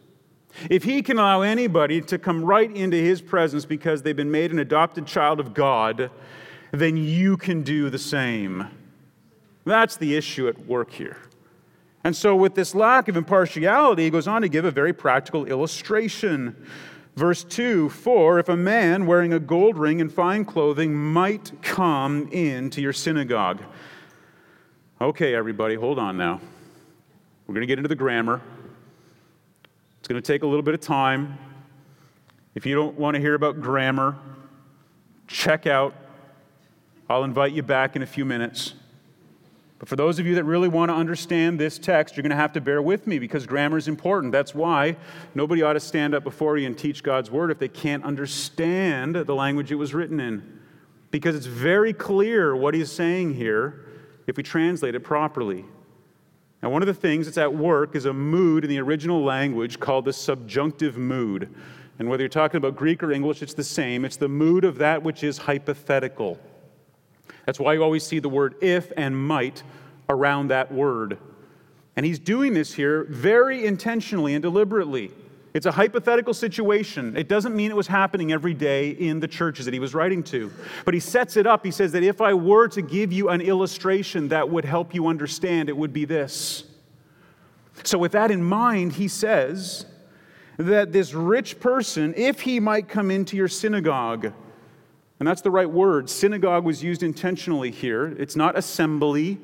[0.70, 4.52] If he can allow anybody to come right into his presence because they've been made
[4.52, 6.10] an adopted child of God,
[6.72, 8.68] then you can do the same.
[9.66, 11.18] That's the issue at work here.
[12.04, 15.46] And so, with this lack of impartiality, he goes on to give a very practical
[15.46, 16.56] illustration.
[17.16, 22.28] Verse 2 For if a man wearing a gold ring and fine clothing might come
[22.30, 23.62] into your synagogue.
[25.02, 26.40] Okay, everybody, hold on now.
[27.46, 28.42] We're going to get into the grammar.
[30.08, 31.38] It's going to take a little bit of time.
[32.56, 34.16] If you don't want to hear about grammar,
[35.28, 35.94] check out.
[37.10, 38.74] I'll invite you back in a few minutes.
[39.80, 42.38] But for those of you that really want to understand this text, you're going to
[42.38, 44.32] have to bear with me because grammar is important.
[44.32, 44.96] That's why
[45.36, 49.14] nobody ought to stand up before you and teach God's word if they can't understand
[49.14, 50.62] the language it was written in.
[51.12, 53.84] Because it's very clear what he's saying here
[54.26, 55.66] if we translate it properly.
[56.62, 59.80] Now, one of the things that's at work is a mood in the original language
[59.80, 61.54] called the subjunctive mood.
[62.00, 64.06] And whether you're talking about Greek or English, it's the same.
[64.06, 66.40] It's the mood of that which is hypothetical.
[67.46, 69.64] That's why you always see the word if and might
[70.10, 71.18] around that word.
[71.96, 75.12] And he's doing this here very intentionally and deliberately.
[75.58, 77.18] It's a hypothetical situation.
[77.18, 80.22] It doesn't mean it was happening every day in the churches that he was writing
[80.26, 80.52] to.
[80.86, 81.66] But he sets it up.
[81.66, 85.08] He says that if I were to give you an illustration that would help you
[85.08, 86.64] understand, it would be this.
[87.82, 89.88] So, with that in mind, he says
[90.58, 94.26] that this rich person, if he might come into your synagogue,
[95.20, 96.08] and that's the right word.
[96.08, 98.16] Synagogue was used intentionally here.
[98.20, 99.40] It's not assembly,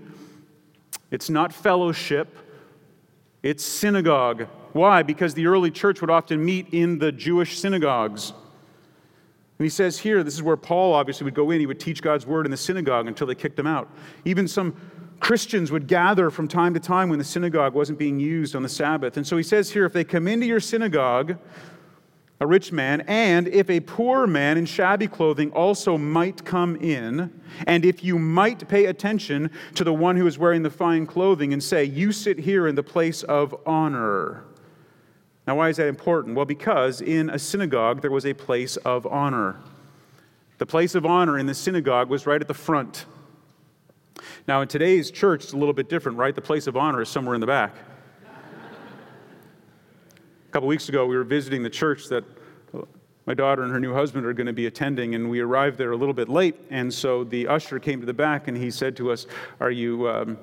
[1.09, 2.37] it's not fellowship,
[3.41, 4.45] it's synagogue.
[4.73, 5.03] Why?
[5.03, 8.31] Because the early church would often meet in the Jewish synagogues.
[9.59, 11.59] And he says here, this is where Paul obviously would go in.
[11.59, 13.87] He would teach God's word in the synagogue until they kicked him out.
[14.25, 14.75] Even some
[15.19, 18.69] Christians would gather from time to time when the synagogue wasn't being used on the
[18.69, 19.15] Sabbath.
[19.15, 21.37] And so he says here, if they come into your synagogue,
[22.41, 27.31] a rich man, and if a poor man in shabby clothing also might come in,
[27.67, 31.53] and if you might pay attention to the one who is wearing the fine clothing
[31.53, 34.43] and say, You sit here in the place of honor.
[35.45, 36.35] Now, why is that important?
[36.35, 39.57] Well, because in a synagogue there was a place of honor.
[40.57, 43.05] The place of honor in the synagogue was right at the front.
[44.47, 46.33] Now, in today's church, it's a little bit different, right?
[46.33, 47.75] The place of honor is somewhere in the back
[50.53, 52.23] a couple weeks ago, we were visiting the church that
[53.25, 55.93] my daughter and her new husband are going to be attending, and we arrived there
[55.93, 56.55] a little bit late.
[56.69, 59.25] And so the usher came to the back and he said to us,
[59.59, 60.37] Are you, um,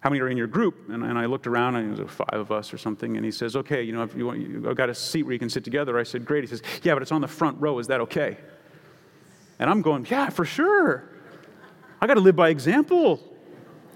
[0.00, 0.88] how many are in your group?
[0.88, 3.16] And, and I looked around, and there was five of us or something.
[3.16, 5.32] And he says, Okay, you know, if you want, you, I've got a seat where
[5.32, 5.98] you can sit together.
[5.98, 6.42] I said, Great.
[6.42, 7.78] He says, Yeah, but it's on the front row.
[7.78, 8.38] Is that okay?
[9.58, 11.04] And I'm going, Yeah, for sure.
[12.00, 13.20] I got to live by example.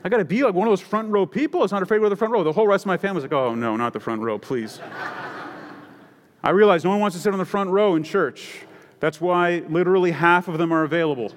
[0.05, 1.65] I got to be like one of those front row people.
[1.65, 2.45] It's not afraid to the front row.
[2.45, 4.81] The whole rest of my family's like, Oh, no, not the front row, please.
[6.43, 8.67] I realize no one wants to sit on the front row in church.
[9.01, 11.33] That's why literally half of them are available.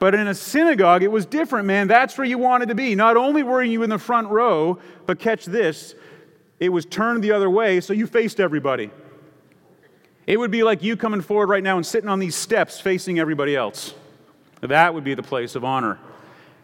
[0.00, 1.86] But in a synagogue, it was different, man.
[1.86, 2.94] That's where you wanted to be.
[2.94, 5.94] Not only were you in the front row, but catch this,
[6.58, 8.90] it was turned the other way, so you faced everybody.
[10.26, 13.18] It would be like you coming forward right now and sitting on these steps facing
[13.18, 13.94] everybody else.
[14.62, 15.98] That would be the place of honor.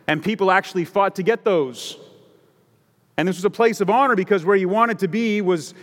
[0.06, 1.98] And people actually fought to get those.
[3.18, 5.74] And this was a place of honor because where you wanted to be was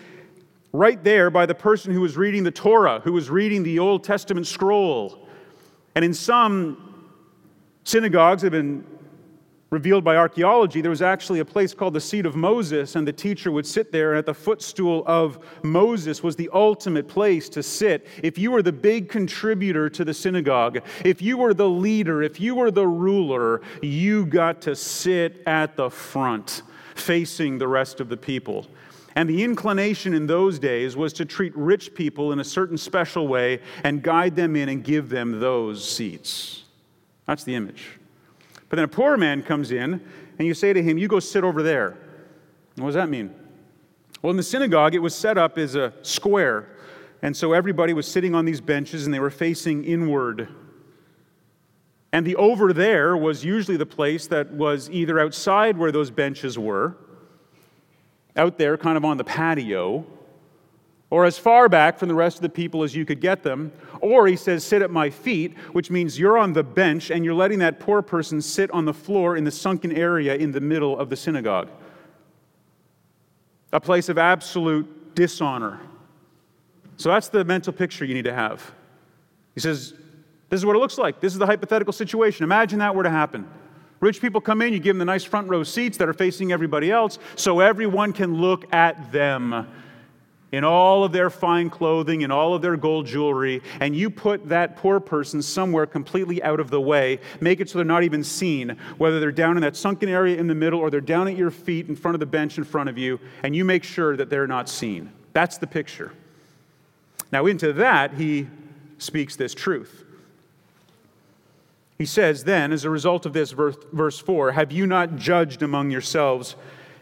[0.71, 4.03] right there by the person who was reading the Torah, who was reading the Old
[4.03, 5.27] Testament scroll.
[5.93, 6.92] And in some
[7.83, 8.85] synagogues have been
[9.73, 13.11] revealed by archaeology, there was actually a place called the seat of Moses, and the
[13.11, 17.63] teacher would sit there, and at the footstool of Moses was the ultimate place to
[17.63, 18.05] sit.
[18.21, 22.39] If you were the big contributor to the synagogue, if you were the leader, if
[22.39, 26.61] you were the ruler, you got to sit at the front,
[26.93, 28.67] facing the rest of the people.
[29.15, 33.27] And the inclination in those days was to treat rich people in a certain special
[33.27, 36.63] way and guide them in and give them those seats.
[37.25, 37.99] That's the image.
[38.69, 40.01] But then a poor man comes in,
[40.37, 41.97] and you say to him, You go sit over there.
[42.75, 43.33] What does that mean?
[44.21, 46.69] Well, in the synagogue, it was set up as a square.
[47.21, 50.49] And so everybody was sitting on these benches and they were facing inward.
[52.11, 56.59] And the over there was usually the place that was either outside where those benches
[56.59, 56.95] were,
[58.35, 60.05] out there kind of on the patio,
[61.13, 63.71] or as far back from the rest of the people as you could get them.
[64.01, 67.35] Or he says, sit at my feet, which means you're on the bench and you're
[67.35, 70.97] letting that poor person sit on the floor in the sunken area in the middle
[70.97, 71.69] of the synagogue.
[73.73, 75.79] A place of absolute dishonor.
[76.97, 78.71] So that's the mental picture you need to have.
[79.53, 79.93] He says,
[80.49, 81.19] This is what it looks like.
[81.19, 82.43] This is the hypothetical situation.
[82.43, 83.47] Imagine that were to happen.
[83.99, 86.51] Rich people come in, you give them the nice front row seats that are facing
[86.51, 89.67] everybody else so everyone can look at them
[90.53, 94.47] in all of their fine clothing, in all of their gold jewelry, and you put
[94.47, 98.23] that poor person somewhere completely out of the way, make it so they're not even
[98.23, 101.35] seen, whether they're down in that sunken area in the middle or they're down at
[101.35, 104.15] your feet in front of the bench in front of you, and you make sure
[104.15, 105.11] that they're not seen.
[105.33, 106.13] That's the picture.
[107.31, 108.47] Now, into that, he
[108.99, 110.05] speaks this truth.
[111.97, 115.63] He says, then, as a result of this, verse, verse 4, have you not judged
[115.63, 116.55] among yourselves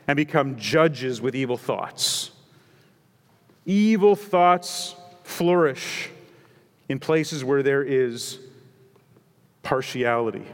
[0.08, 2.31] and become judges with evil thoughts?
[3.66, 6.10] Evil thoughts flourish
[6.90, 8.40] in places where there is
[9.64, 10.46] partiality.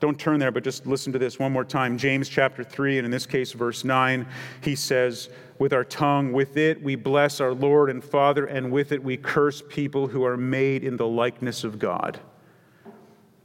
[0.00, 1.96] Don't turn there, but just listen to this one more time.
[1.96, 4.26] James chapter 3, and in this case, verse 9,
[4.60, 5.28] he says,
[5.60, 9.16] With our tongue, with it we bless our Lord and Father, and with it we
[9.16, 12.18] curse people who are made in the likeness of God.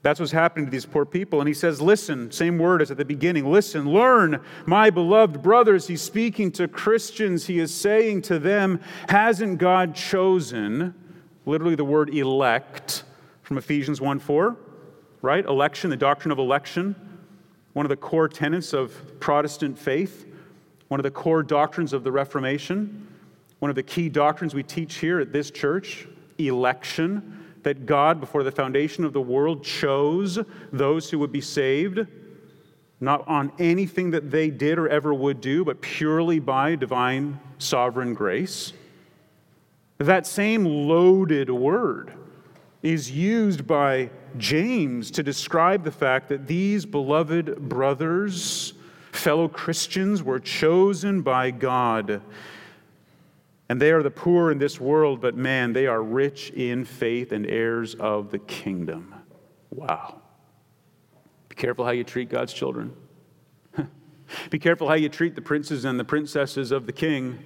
[0.07, 1.41] That's what's happening to these poor people.
[1.41, 3.51] And he says, Listen, same word as at the beginning.
[3.51, 5.87] Listen, learn, my beloved brothers.
[5.87, 7.47] He's speaking to Christians.
[7.47, 10.95] He is saying to them, Hasn't God chosen,
[11.45, 13.03] literally the word elect
[13.41, 14.55] from Ephesians 1 4,
[15.21, 15.43] right?
[15.43, 16.95] Election, the doctrine of election,
[17.73, 20.25] one of the core tenets of Protestant faith,
[20.87, 23.09] one of the core doctrines of the Reformation,
[23.59, 27.36] one of the key doctrines we teach here at this church, election
[27.67, 30.39] that God, before the foundation of the world, chose
[30.71, 32.07] those who would be saved,
[33.01, 38.13] not on anything that they did or ever would do, but purely by divine sovereign
[38.13, 38.71] grace.
[39.97, 42.13] That same loaded word
[42.83, 48.75] is used by James to describe the fact that these beloved brothers,
[49.11, 52.21] fellow Christians, were chosen by God
[53.69, 57.31] and they are the poor in this world, but man, they are rich in faith
[57.31, 59.13] and heirs of the kingdom.
[59.69, 60.21] Wow.
[61.49, 62.95] Be careful how you treat God's children.
[64.49, 67.39] Be careful how you treat the princes and the princesses of the king.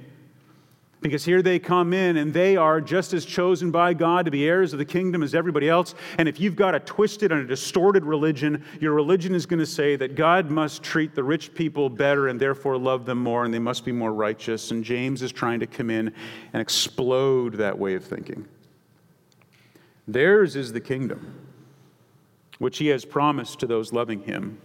[1.02, 4.48] Because here they come in and they are just as chosen by God to be
[4.48, 5.96] heirs of the kingdom as everybody else.
[6.20, 9.66] And if you've got a twisted and a distorted religion, your religion is going to
[9.66, 13.54] say that God must treat the rich people better and therefore love them more and
[13.54, 14.70] they must be more righteous.
[14.70, 16.14] And James is trying to come in
[16.54, 18.48] and explode that way of thinking.
[20.08, 21.36] Theirs is the kingdom,
[22.60, 24.62] which he has promised to those loving him.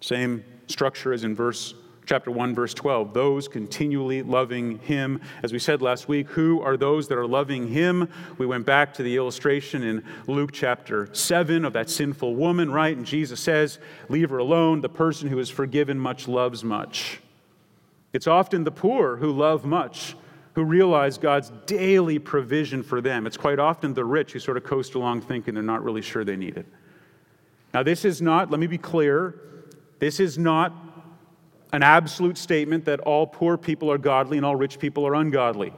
[0.00, 1.74] Same structure as in verse
[2.06, 5.20] chapter 1 verse 12 those continually loving him.
[5.42, 8.08] As we said last week who are those that are loving him?
[8.38, 12.96] We went back to the illustration in luke chapter 7 of that sinful woman right?
[12.96, 13.78] And jesus says
[14.08, 14.80] leave her alone.
[14.80, 17.20] The person who is forgiven much loves much.
[18.12, 20.16] It's often the poor who love much
[20.54, 23.26] who realize god's daily provision for them.
[23.26, 26.24] It's quite often the rich who sort of coast along thinking they're not really sure
[26.24, 26.66] they need it.
[27.72, 29.34] Now this is not let me be clear
[30.00, 30.89] this is not
[31.72, 35.72] an absolute statement that all poor people are godly and all rich people are ungodly.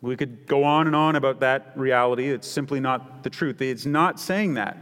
[0.00, 2.28] We could go on and on about that reality.
[2.30, 3.60] It's simply not the truth.
[3.60, 4.76] It's not saying that.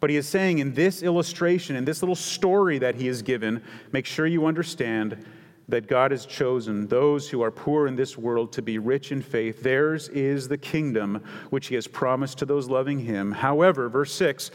[0.00, 3.62] But he is saying in this illustration, in this little story that he has given,
[3.92, 5.24] make sure you understand
[5.68, 9.20] that God has chosen those who are poor in this world to be rich in
[9.20, 9.62] faith.
[9.62, 13.32] Theirs is the kingdom which he has promised to those loving him.
[13.32, 14.52] However, verse 6,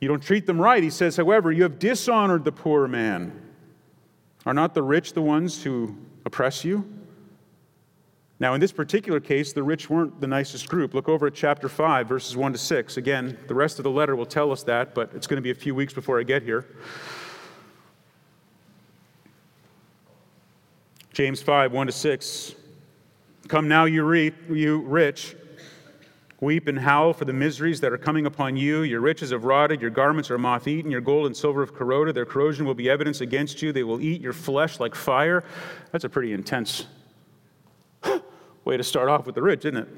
[0.00, 0.82] you don't treat them right.
[0.82, 3.40] He says, however, you have dishonored the poor man.
[4.44, 6.84] Are not the rich the ones who oppress you?
[8.40, 10.94] Now, in this particular case, the rich weren't the nicest group.
[10.94, 12.96] Look over at chapter 5, verses 1 to 6.
[12.96, 15.52] Again, the rest of the letter will tell us that, but it's going to be
[15.52, 16.66] a few weeks before I get here.
[21.12, 22.54] James 5, 1 to 6.
[23.46, 25.36] Come now, you, rich,
[26.42, 28.82] weep and howl for the miseries that are coming upon you.
[28.82, 32.16] Your riches have rotted, your garments are moth eaten, your gold and silver have corroded.
[32.16, 33.72] Their corrosion will be evidence against you.
[33.72, 35.44] They will eat your flesh like fire.
[35.92, 36.86] That's a pretty intense
[38.64, 39.88] Way to start off with the rich, isn't it?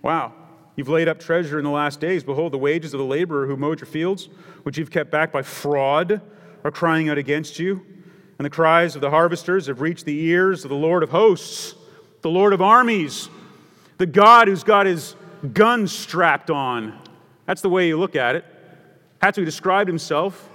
[0.00, 0.32] Wow.
[0.76, 2.24] You've laid up treasure in the last days.
[2.24, 4.30] Behold, the wages of the laborer who mowed your fields,
[4.62, 6.22] which you've kept back by fraud,
[6.64, 7.84] are crying out against you.
[8.38, 11.74] And the cries of the harvesters have reached the ears of the Lord of hosts,
[12.22, 13.28] the Lord of armies,
[14.02, 15.14] the God who's got his
[15.52, 16.98] gun strapped on.
[17.46, 18.44] That's the way you look at it.
[19.20, 20.50] That's how he described himself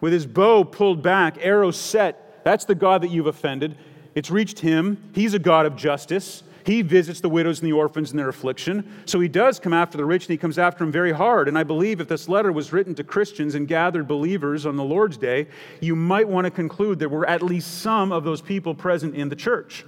[0.00, 2.42] with his bow pulled back, arrow set.
[2.42, 3.76] That's the God that you've offended.
[4.16, 5.08] It's reached him.
[5.14, 6.42] He's a God of justice.
[6.66, 8.92] He visits the widows and the orphans in their affliction.
[9.06, 11.46] So he does come after the rich and he comes after them very hard.
[11.46, 14.82] And I believe if this letter was written to Christians and gathered believers on the
[14.82, 15.46] Lord's day,
[15.80, 19.28] you might want to conclude there were at least some of those people present in
[19.28, 19.84] the church.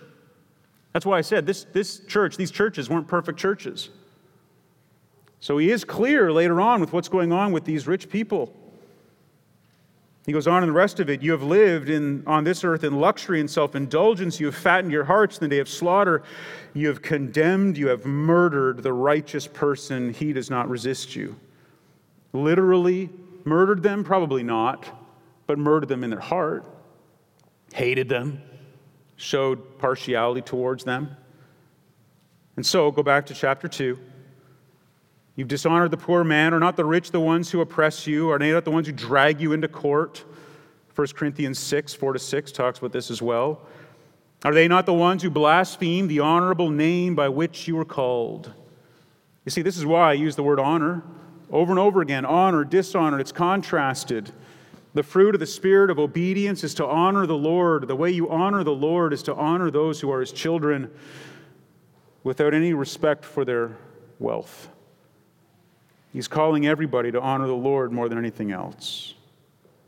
[0.96, 3.90] That's why I said this, this church, these churches weren't perfect churches.
[5.40, 8.50] So he is clear later on with what's going on with these rich people.
[10.24, 12.82] He goes on in the rest of it You have lived in, on this earth
[12.82, 14.40] in luxury and self indulgence.
[14.40, 16.22] You have fattened your hearts in the day of slaughter.
[16.72, 20.14] You have condemned, you have murdered the righteous person.
[20.14, 21.36] He does not resist you.
[22.32, 23.10] Literally
[23.44, 24.02] murdered them?
[24.02, 24.88] Probably not,
[25.46, 26.64] but murdered them in their heart.
[27.74, 28.40] Hated them,
[29.16, 31.16] showed partiality towards them.
[32.56, 33.98] And so, go back to chapter 2.
[35.34, 36.54] You've dishonored the poor man.
[36.54, 38.30] Are not the rich the ones who oppress you?
[38.30, 40.24] Are they not the ones who drag you into court?
[40.94, 43.60] 1 Corinthians 6, 4 to 6 talks about this as well.
[44.44, 48.52] Are they not the ones who blaspheme the honorable name by which you were called?
[49.44, 51.02] You see, this is why I use the word honor
[51.50, 54.32] over and over again honor, dishonor, it's contrasted.
[54.96, 57.86] The fruit of the spirit of obedience is to honor the Lord.
[57.86, 60.90] The way you honor the Lord is to honor those who are his children
[62.24, 63.76] without any respect for their
[64.18, 64.70] wealth.
[66.14, 69.12] He's calling everybody to honor the Lord more than anything else.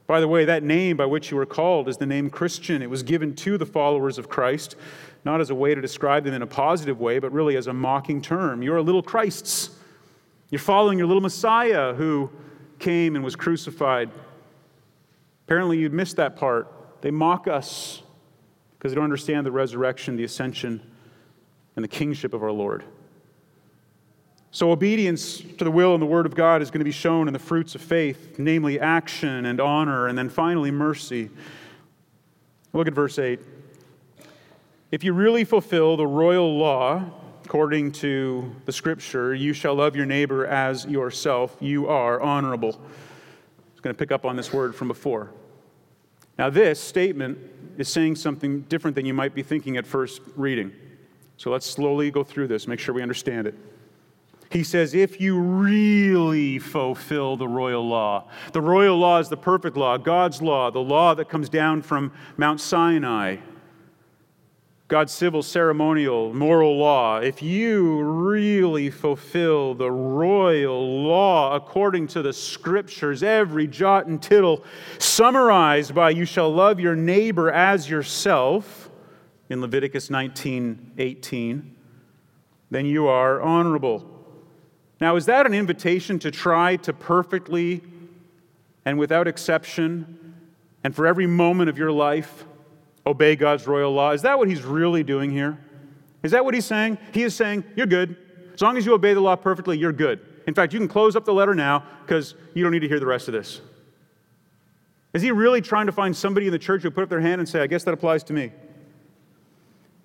[0.06, 2.82] By the way, that name by which you were called is the name Christian.
[2.82, 4.76] It was given to the followers of Christ,
[5.24, 7.72] not as a way to describe them in a positive way, but really as a
[7.72, 8.60] mocking term.
[8.60, 9.70] You're a little Christs.
[10.50, 12.28] You're following your little Messiah who
[12.78, 14.10] came and was crucified.
[15.48, 16.70] Apparently, you missed that part.
[17.00, 18.02] They mock us
[18.76, 20.82] because they don't understand the resurrection, the ascension,
[21.74, 22.84] and the kingship of our Lord.
[24.50, 27.28] So, obedience to the will and the word of God is going to be shown
[27.28, 31.30] in the fruits of faith, namely action and honor, and then finally mercy.
[32.74, 33.40] Look at verse 8.
[34.92, 37.10] If you really fulfill the royal law,
[37.46, 42.72] according to the scripture, you shall love your neighbor as yourself, you are honorable.
[42.74, 45.30] I was going to pick up on this word from before.
[46.38, 47.38] Now, this statement
[47.78, 50.72] is saying something different than you might be thinking at first reading.
[51.36, 53.54] So let's slowly go through this, make sure we understand it.
[54.50, 59.76] He says, if you really fulfill the royal law, the royal law is the perfect
[59.76, 63.36] law, God's law, the law that comes down from Mount Sinai,
[64.88, 67.18] God's civil, ceremonial, moral law.
[67.18, 74.64] If you really fulfill the royal law according to the scriptures, every jot and tittle
[74.98, 78.90] summarized by you shall love your neighbor as yourself
[79.50, 81.76] in Leviticus 19 18,
[82.70, 84.18] then you are honorable
[85.00, 87.82] now, is that an invitation to try to perfectly
[88.84, 90.34] and without exception
[90.82, 92.44] and for every moment of your life
[93.08, 94.12] obey God's royal law?
[94.12, 95.58] Is that what he's really doing here?
[96.22, 96.98] Is that what he's saying?
[97.12, 98.16] He is saying, You're good.
[98.54, 100.20] As long as you obey the law perfectly, you're good.
[100.46, 102.98] In fact, you can close up the letter now because you don't need to hear
[102.98, 103.60] the rest of this.
[105.14, 107.40] Is he really trying to find somebody in the church who put up their hand
[107.40, 108.52] and say, I guess that applies to me?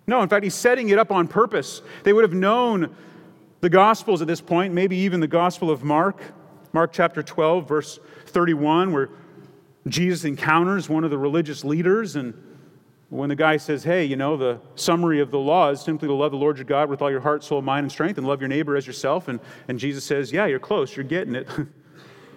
[0.05, 1.81] No, in fact, he's setting it up on purpose.
[2.03, 2.95] They would have known
[3.61, 6.21] the Gospels at this point, maybe even the Gospel of Mark,
[6.73, 9.09] Mark chapter 12, verse 31, where
[9.87, 12.15] Jesus encounters one of the religious leaders.
[12.15, 12.33] And
[13.13, 16.13] when the guy says, Hey, you know, the summary of the law is simply to
[16.13, 18.41] love the Lord your God with all your heart, soul, mind, and strength, and love
[18.41, 19.27] your neighbor as yourself.
[19.27, 21.47] And, and Jesus says, Yeah, you're close, you're getting it.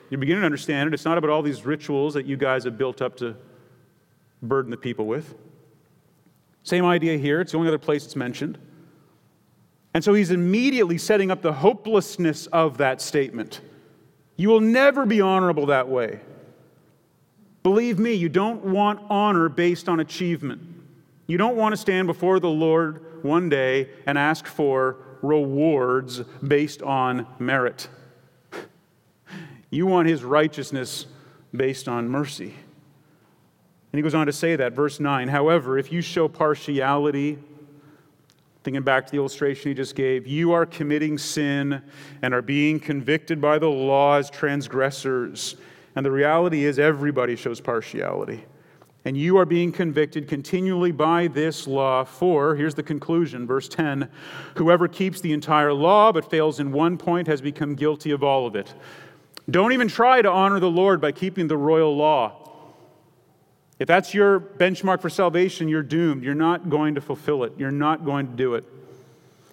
[0.09, 0.95] You're beginning to understand it.
[0.95, 3.35] It's not about all these rituals that you guys have built up to
[4.41, 5.35] burden the people with.
[6.63, 7.41] Same idea here.
[7.41, 8.57] It's the only other place it's mentioned.
[9.95, 13.61] And so he's immediately setting up the hopelessness of that statement.
[14.37, 16.21] You will never be honorable that way.
[17.67, 20.63] Believe me, you don't want honor based on achievement.
[21.27, 26.81] You don't want to stand before the Lord one day and ask for rewards based
[26.81, 27.89] on merit.
[29.69, 31.07] You want his righteousness
[31.53, 32.55] based on mercy.
[32.55, 37.37] And he goes on to say that, verse 9, however, if you show partiality,
[38.63, 41.83] thinking back to the illustration he just gave, you are committing sin
[42.23, 45.57] and are being convicted by the law as transgressors.
[45.97, 48.45] And the reality is, everybody shows partiality.
[49.07, 52.05] And you are being convicted continually by this law.
[52.05, 54.09] For, here's the conclusion, verse 10
[54.57, 58.47] whoever keeps the entire law but fails in one point has become guilty of all
[58.47, 58.75] of it.
[59.49, 62.43] Don't even try to honor the Lord by keeping the royal law.
[63.79, 66.25] If that's your benchmark for salvation, you're doomed.
[66.25, 68.65] You're not going to fulfill it, you're not going to do it.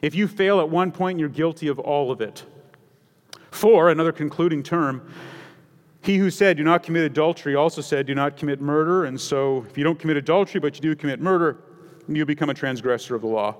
[0.02, 2.44] If you fail at one point, you're guilty of all of it.
[3.52, 5.08] For, another concluding term,
[6.04, 9.06] he who said, Do not commit adultery, also said, Do not commit murder.
[9.06, 11.58] And so, if you don't commit adultery, but you do commit murder,
[12.08, 13.56] you become a transgressor of the law.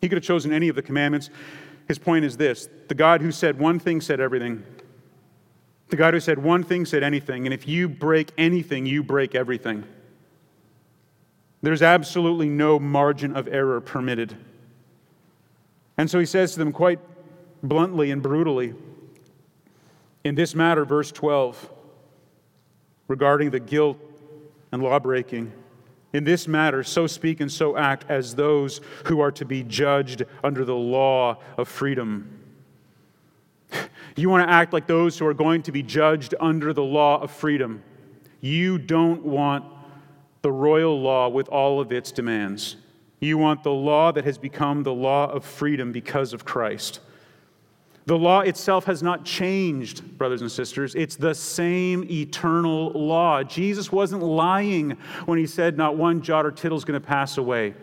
[0.00, 1.28] He could have chosen any of the commandments.
[1.88, 4.64] His point is this the God who said one thing said everything.
[5.88, 9.34] The God who said one thing said anything, and if you break anything, you break
[9.34, 9.84] everything.
[11.62, 14.36] There's absolutely no margin of error permitted.
[15.98, 16.98] And so he says to them quite
[17.62, 18.74] bluntly and brutally
[20.24, 21.70] in this matter, verse 12,
[23.08, 23.98] regarding the guilt
[24.70, 25.52] and lawbreaking.
[26.12, 30.24] In this matter, so speak and so act as those who are to be judged
[30.44, 32.38] under the law of freedom.
[34.16, 37.22] You want to act like those who are going to be judged under the law
[37.22, 37.82] of freedom.
[38.40, 39.64] You don't want
[40.42, 42.76] the royal law with all of its demands.
[43.20, 47.00] You want the law that has become the law of freedom because of Christ.
[48.06, 50.94] The law itself has not changed, brothers and sisters.
[50.94, 53.44] It's the same eternal law.
[53.44, 54.96] Jesus wasn't lying
[55.26, 57.74] when he said, Not one jot or tittle is going to pass away.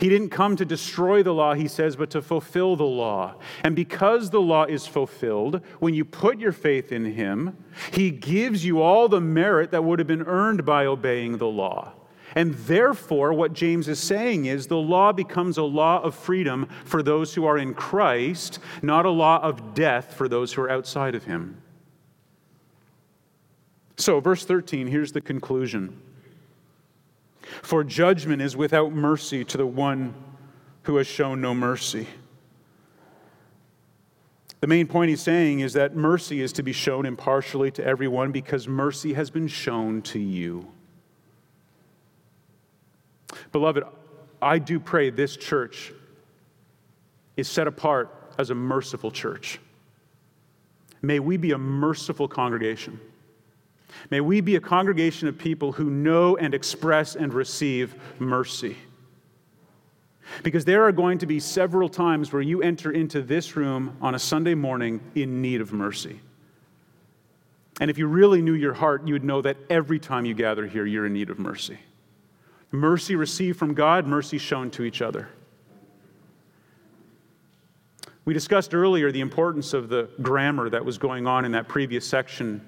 [0.00, 3.36] He didn't come to destroy the law, he says, but to fulfill the law.
[3.62, 7.56] And because the law is fulfilled, when you put your faith in him,
[7.92, 11.92] he gives you all the merit that would have been earned by obeying the law.
[12.34, 17.02] And therefore, what James is saying is the law becomes a law of freedom for
[17.02, 21.14] those who are in Christ, not a law of death for those who are outside
[21.14, 21.62] of him.
[23.96, 26.00] So, verse 13, here's the conclusion.
[27.62, 30.14] For judgment is without mercy to the one
[30.82, 32.08] who has shown no mercy.
[34.60, 38.32] The main point he's saying is that mercy is to be shown impartially to everyone
[38.32, 40.66] because mercy has been shown to you.
[43.52, 43.84] Beloved,
[44.40, 45.92] I do pray this church
[47.36, 49.58] is set apart as a merciful church.
[51.02, 53.00] May we be a merciful congregation.
[54.10, 58.76] May we be a congregation of people who know and express and receive mercy.
[60.42, 64.14] Because there are going to be several times where you enter into this room on
[64.14, 66.20] a Sunday morning in need of mercy.
[67.80, 70.66] And if you really knew your heart, you would know that every time you gather
[70.66, 71.78] here, you're in need of mercy.
[72.74, 75.28] Mercy received from God, mercy shown to each other.
[78.24, 82.04] We discussed earlier the importance of the grammar that was going on in that previous
[82.04, 82.60] section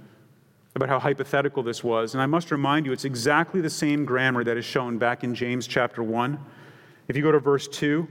[0.77, 2.15] about how hypothetical this was.
[2.15, 5.35] And I must remind you, it's exactly the same grammar that is shown back in
[5.35, 6.39] James chapter 1.
[7.09, 8.07] If you go to verse 2,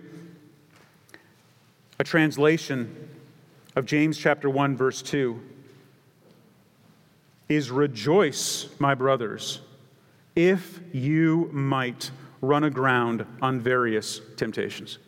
[2.00, 3.10] a translation
[3.78, 5.42] of James chapter 1, verse 2
[7.48, 9.62] is Rejoice, my brothers,
[10.36, 12.12] if you might
[12.42, 15.00] run aground on various temptations.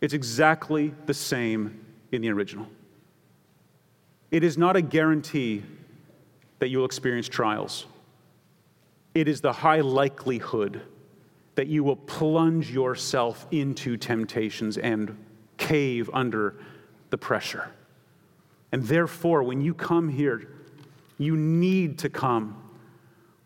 [0.00, 2.66] It's exactly the same in the original.
[4.30, 5.62] It is not a guarantee
[6.58, 7.86] that you will experience trials.
[9.14, 10.82] It is the high likelihood
[11.54, 15.16] that you will plunge yourself into temptations and
[15.56, 16.54] cave under
[17.10, 17.70] the pressure.
[18.72, 20.48] And therefore, when you come here,
[21.18, 22.62] you need to come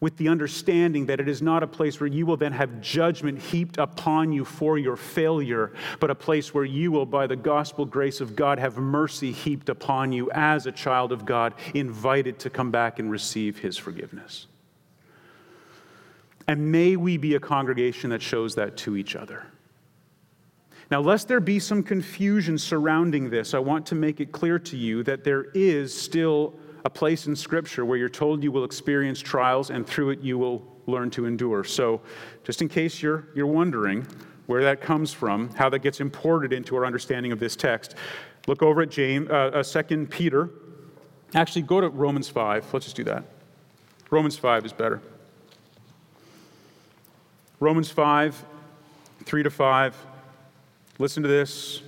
[0.00, 3.38] with the understanding that it is not a place where you will then have judgment
[3.38, 7.84] heaped upon you for your failure, but a place where you will, by the gospel
[7.84, 12.50] grace of God, have mercy heaped upon you as a child of God, invited to
[12.50, 14.46] come back and receive his forgiveness.
[16.48, 19.46] And may we be a congregation that shows that to each other.
[20.90, 24.76] Now, lest there be some confusion surrounding this, I want to make it clear to
[24.76, 29.20] you that there is still a place in Scripture where you're told you will experience
[29.20, 31.64] trials and through it you will learn to endure.
[31.64, 32.00] So,
[32.44, 34.06] just in case you're, you're wondering
[34.46, 37.94] where that comes from, how that gets imported into our understanding of this text,
[38.46, 40.50] look over at James, uh, uh, 2 Peter.
[41.34, 42.72] Actually, go to Romans 5.
[42.72, 43.24] Let's just do that.
[44.10, 45.00] Romans 5 is better.
[47.60, 48.44] Romans 5,
[49.24, 50.06] 3 to 5.
[50.98, 51.82] Listen to this.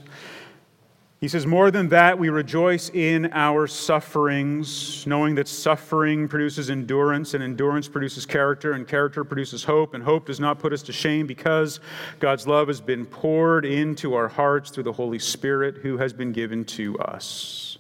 [1.23, 7.35] He says, More than that, we rejoice in our sufferings, knowing that suffering produces endurance,
[7.35, 10.93] and endurance produces character, and character produces hope, and hope does not put us to
[10.93, 11.79] shame because
[12.19, 16.33] God's love has been poured into our hearts through the Holy Spirit who has been
[16.33, 17.79] given to us.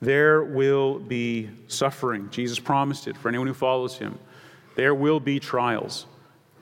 [0.00, 2.30] There will be suffering.
[2.30, 4.20] Jesus promised it for anyone who follows him.
[4.76, 6.06] There will be trials,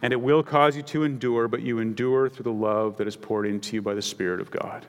[0.01, 3.16] and it will cause you to endure, but you endure through the love that is
[3.16, 4.86] poured into you by the Spirit of God.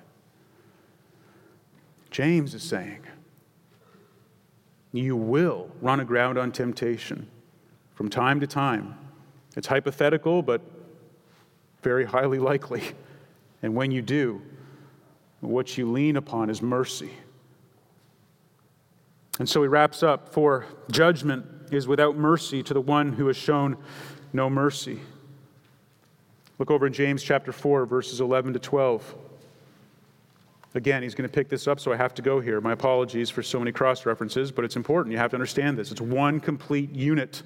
[2.11, 2.99] James is saying,
[4.91, 7.27] you will run aground on temptation
[7.95, 8.97] from time to time.
[9.55, 10.61] It's hypothetical, but
[11.81, 12.83] very highly likely.
[13.63, 14.41] And when you do,
[15.39, 17.11] what you lean upon is mercy.
[19.39, 23.37] And so he wraps up For judgment is without mercy to the one who has
[23.37, 23.77] shown
[24.33, 24.99] no mercy.
[26.59, 29.15] Look over in James chapter 4, verses 11 to 12.
[30.73, 32.61] Again, he's going to pick this up, so I have to go here.
[32.61, 35.11] My apologies for so many cross references, but it's important.
[35.11, 35.91] You have to understand this.
[35.91, 37.43] It's one complete unit.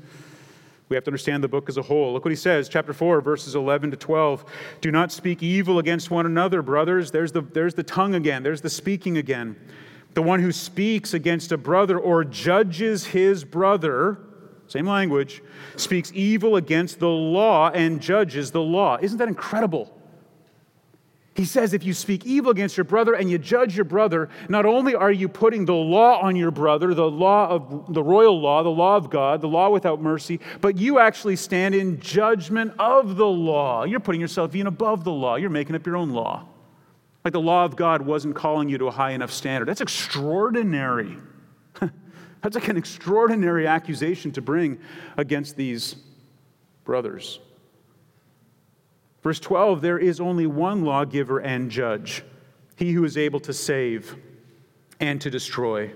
[0.89, 2.13] We have to understand the book as a whole.
[2.13, 4.45] Look what he says, chapter 4, verses 11 to 12.
[4.81, 7.09] Do not speak evil against one another, brothers.
[7.09, 9.55] There's the, there's the tongue again, there's the speaking again.
[10.13, 14.19] The one who speaks against a brother or judges his brother,
[14.67, 15.41] same language,
[15.75, 18.97] speaks evil against the law and judges the law.
[19.01, 19.94] Isn't that incredible?
[21.35, 24.65] He says, if you speak evil against your brother and you judge your brother, not
[24.65, 28.63] only are you putting the law on your brother, the law of the royal law,
[28.63, 33.17] the law of God, the law without mercy, but you actually stand in judgment of
[33.17, 33.83] the law.
[33.83, 35.35] You're putting yourself even above the law.
[35.35, 36.47] You're making up your own law.
[37.25, 39.67] Like the law of God wasn't calling you to a high enough standard.
[39.67, 41.17] That's extraordinary.
[42.41, 44.79] That's like an extraordinary accusation to bring
[45.17, 45.97] against these
[46.85, 47.41] brothers.
[49.25, 52.23] Verse 12 there is only one lawgiver and judge,
[52.75, 54.15] he who is able to save
[54.99, 55.91] and to destroy.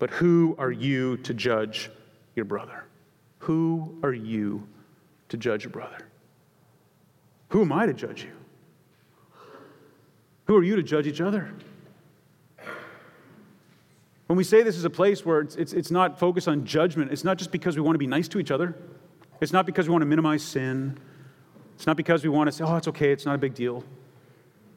[0.00, 1.92] But who are you to judge
[2.34, 2.82] your brother?
[3.38, 4.66] Who are you
[5.28, 5.96] to judge your brother?
[7.50, 8.32] Who am I to judge you?
[10.46, 11.54] Who are you to judge each other?
[14.26, 17.12] When we say this is a place where it's, it's, it's not focused on judgment,
[17.12, 18.74] it's not just because we want to be nice to each other.
[19.40, 20.98] It's not because we want to minimize sin.
[21.74, 23.84] It's not because we want to say, oh, it's okay, it's not a big deal.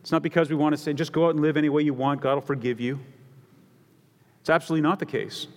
[0.02, 1.94] It's not because we want to say, just go out and live any way you
[1.94, 3.00] want, God will forgive you.
[4.42, 5.48] It's absolutely not the case.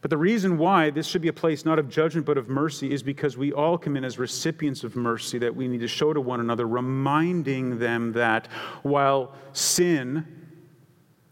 [0.00, 2.90] But the reason why this should be a place not of judgment but of mercy
[2.90, 6.12] is because we all come in as recipients of mercy that we need to show
[6.12, 8.46] to one another, reminding them that
[8.82, 10.26] while sin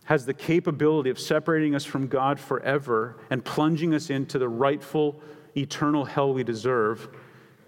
[0.05, 5.21] has the capability of separating us from God forever and plunging us into the rightful
[5.57, 7.09] eternal hell we deserve,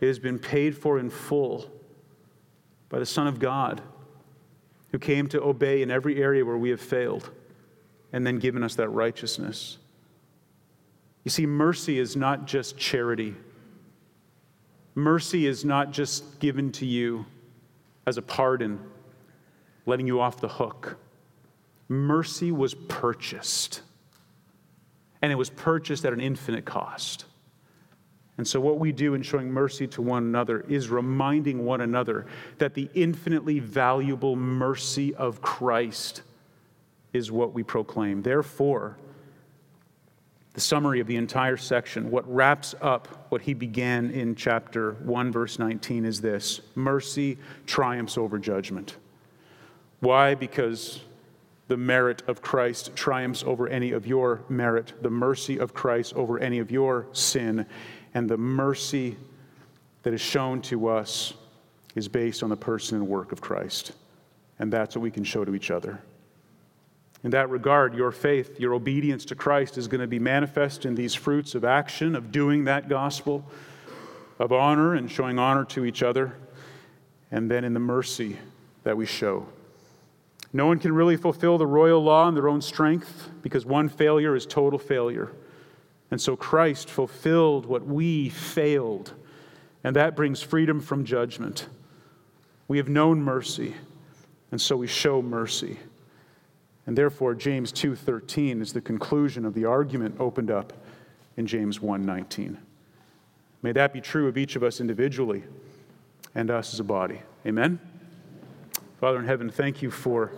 [0.00, 1.70] it has been paid for in full
[2.88, 3.82] by the Son of God,
[4.90, 7.30] who came to obey in every area where we have failed
[8.12, 9.78] and then given us that righteousness.
[11.24, 13.34] You see, mercy is not just charity.
[14.94, 17.26] Mercy is not just given to you
[18.06, 18.80] as a pardon,
[19.86, 20.96] letting you off the hook.
[21.88, 23.82] Mercy was purchased,
[25.22, 27.26] and it was purchased at an infinite cost.
[28.40, 32.24] And so, what we do in showing mercy to one another is reminding one another
[32.56, 36.22] that the infinitely valuable mercy of Christ
[37.12, 38.22] is what we proclaim.
[38.22, 38.96] Therefore,
[40.54, 45.30] the summary of the entire section, what wraps up what he began in chapter 1,
[45.30, 47.36] verse 19, is this mercy
[47.66, 48.96] triumphs over judgment.
[50.00, 50.34] Why?
[50.34, 51.00] Because
[51.68, 56.38] the merit of Christ triumphs over any of your merit, the mercy of Christ over
[56.38, 57.66] any of your sin
[58.14, 59.16] and the mercy
[60.02, 61.34] that is shown to us
[61.94, 63.92] is based on the person and work of Christ.
[64.58, 66.00] And that's what we can show to each other.
[67.22, 70.94] In that regard, your faith, your obedience to Christ is going to be manifest in
[70.94, 73.44] these fruits of action, of doing that gospel,
[74.38, 76.34] of honor and showing honor to each other,
[77.30, 78.38] and then in the mercy
[78.84, 79.46] that we show.
[80.52, 84.34] No one can really fulfill the royal law in their own strength because one failure
[84.34, 85.30] is total failure.
[86.10, 89.14] And so Christ fulfilled what we failed,
[89.84, 91.68] and that brings freedom from judgment.
[92.66, 93.74] We have known mercy,
[94.50, 95.78] And so we show mercy.
[96.86, 100.72] And therefore James 2:13 is the conclusion of the argument opened up
[101.36, 102.58] in James 1:19.
[103.62, 105.44] May that be true of each of us individually
[106.34, 107.22] and us as a body.
[107.46, 107.78] Amen.
[108.98, 110.32] Father in heaven, thank you for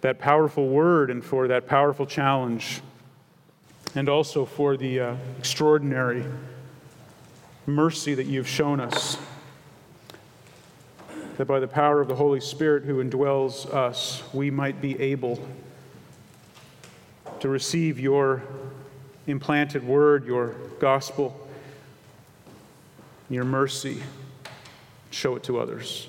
[0.00, 2.82] that powerful word and for that powerful challenge,
[3.98, 6.24] and also for the uh, extraordinary
[7.66, 9.18] mercy that you've shown us.
[11.36, 15.44] That by the power of the Holy Spirit who indwells us, we might be able
[17.40, 18.44] to receive your
[19.26, 21.36] implanted word, your gospel,
[23.28, 24.00] your mercy,
[25.10, 26.06] show it to others.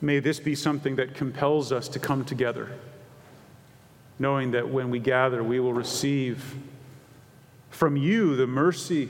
[0.00, 2.70] May this be something that compels us to come together,
[4.18, 6.56] knowing that when we gather, we will receive
[7.70, 9.08] from you the mercy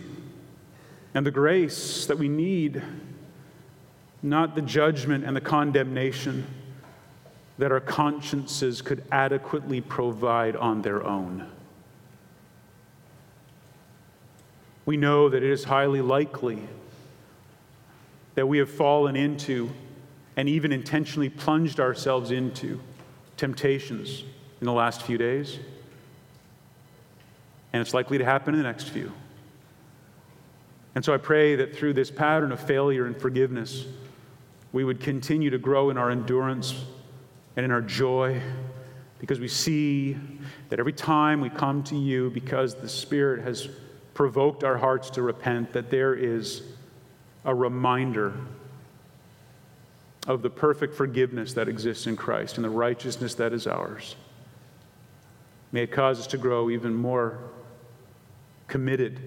[1.15, 2.83] and the grace that we need,
[4.23, 6.47] not the judgment and the condemnation
[7.57, 11.47] that our consciences could adequately provide on their own.
[14.85, 16.63] We know that it is highly likely
[18.35, 19.71] that we have fallen into
[20.37, 22.81] and even intentionally plunged ourselves into
[23.37, 24.23] temptations
[24.61, 25.59] in the last few days.
[27.73, 29.13] And it's likely to happen in the next few.
[30.95, 33.87] And so I pray that through this pattern of failure and forgiveness,
[34.73, 36.85] we would continue to grow in our endurance
[37.57, 38.41] and in our joy
[39.19, 40.17] because we see
[40.69, 43.69] that every time we come to you, because the Spirit has
[44.15, 46.63] provoked our hearts to repent, that there is
[47.45, 48.35] a reminder
[50.27, 54.15] of the perfect forgiveness that exists in Christ and the righteousness that is ours.
[55.73, 57.39] May it cause us to grow even more
[58.67, 59.21] committed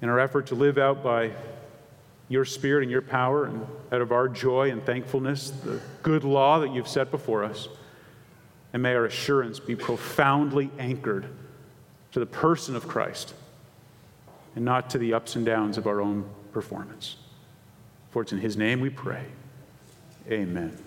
[0.00, 1.30] in our effort to live out by
[2.28, 6.58] your spirit and your power and out of our joy and thankfulness the good law
[6.60, 7.68] that you've set before us.
[8.72, 11.26] And may our assurance be profoundly anchored
[12.12, 13.34] to the person of Christ
[14.56, 17.16] and not to the ups and downs of our own performance.
[18.10, 19.24] For it's in his name we pray.
[20.30, 20.83] Amen.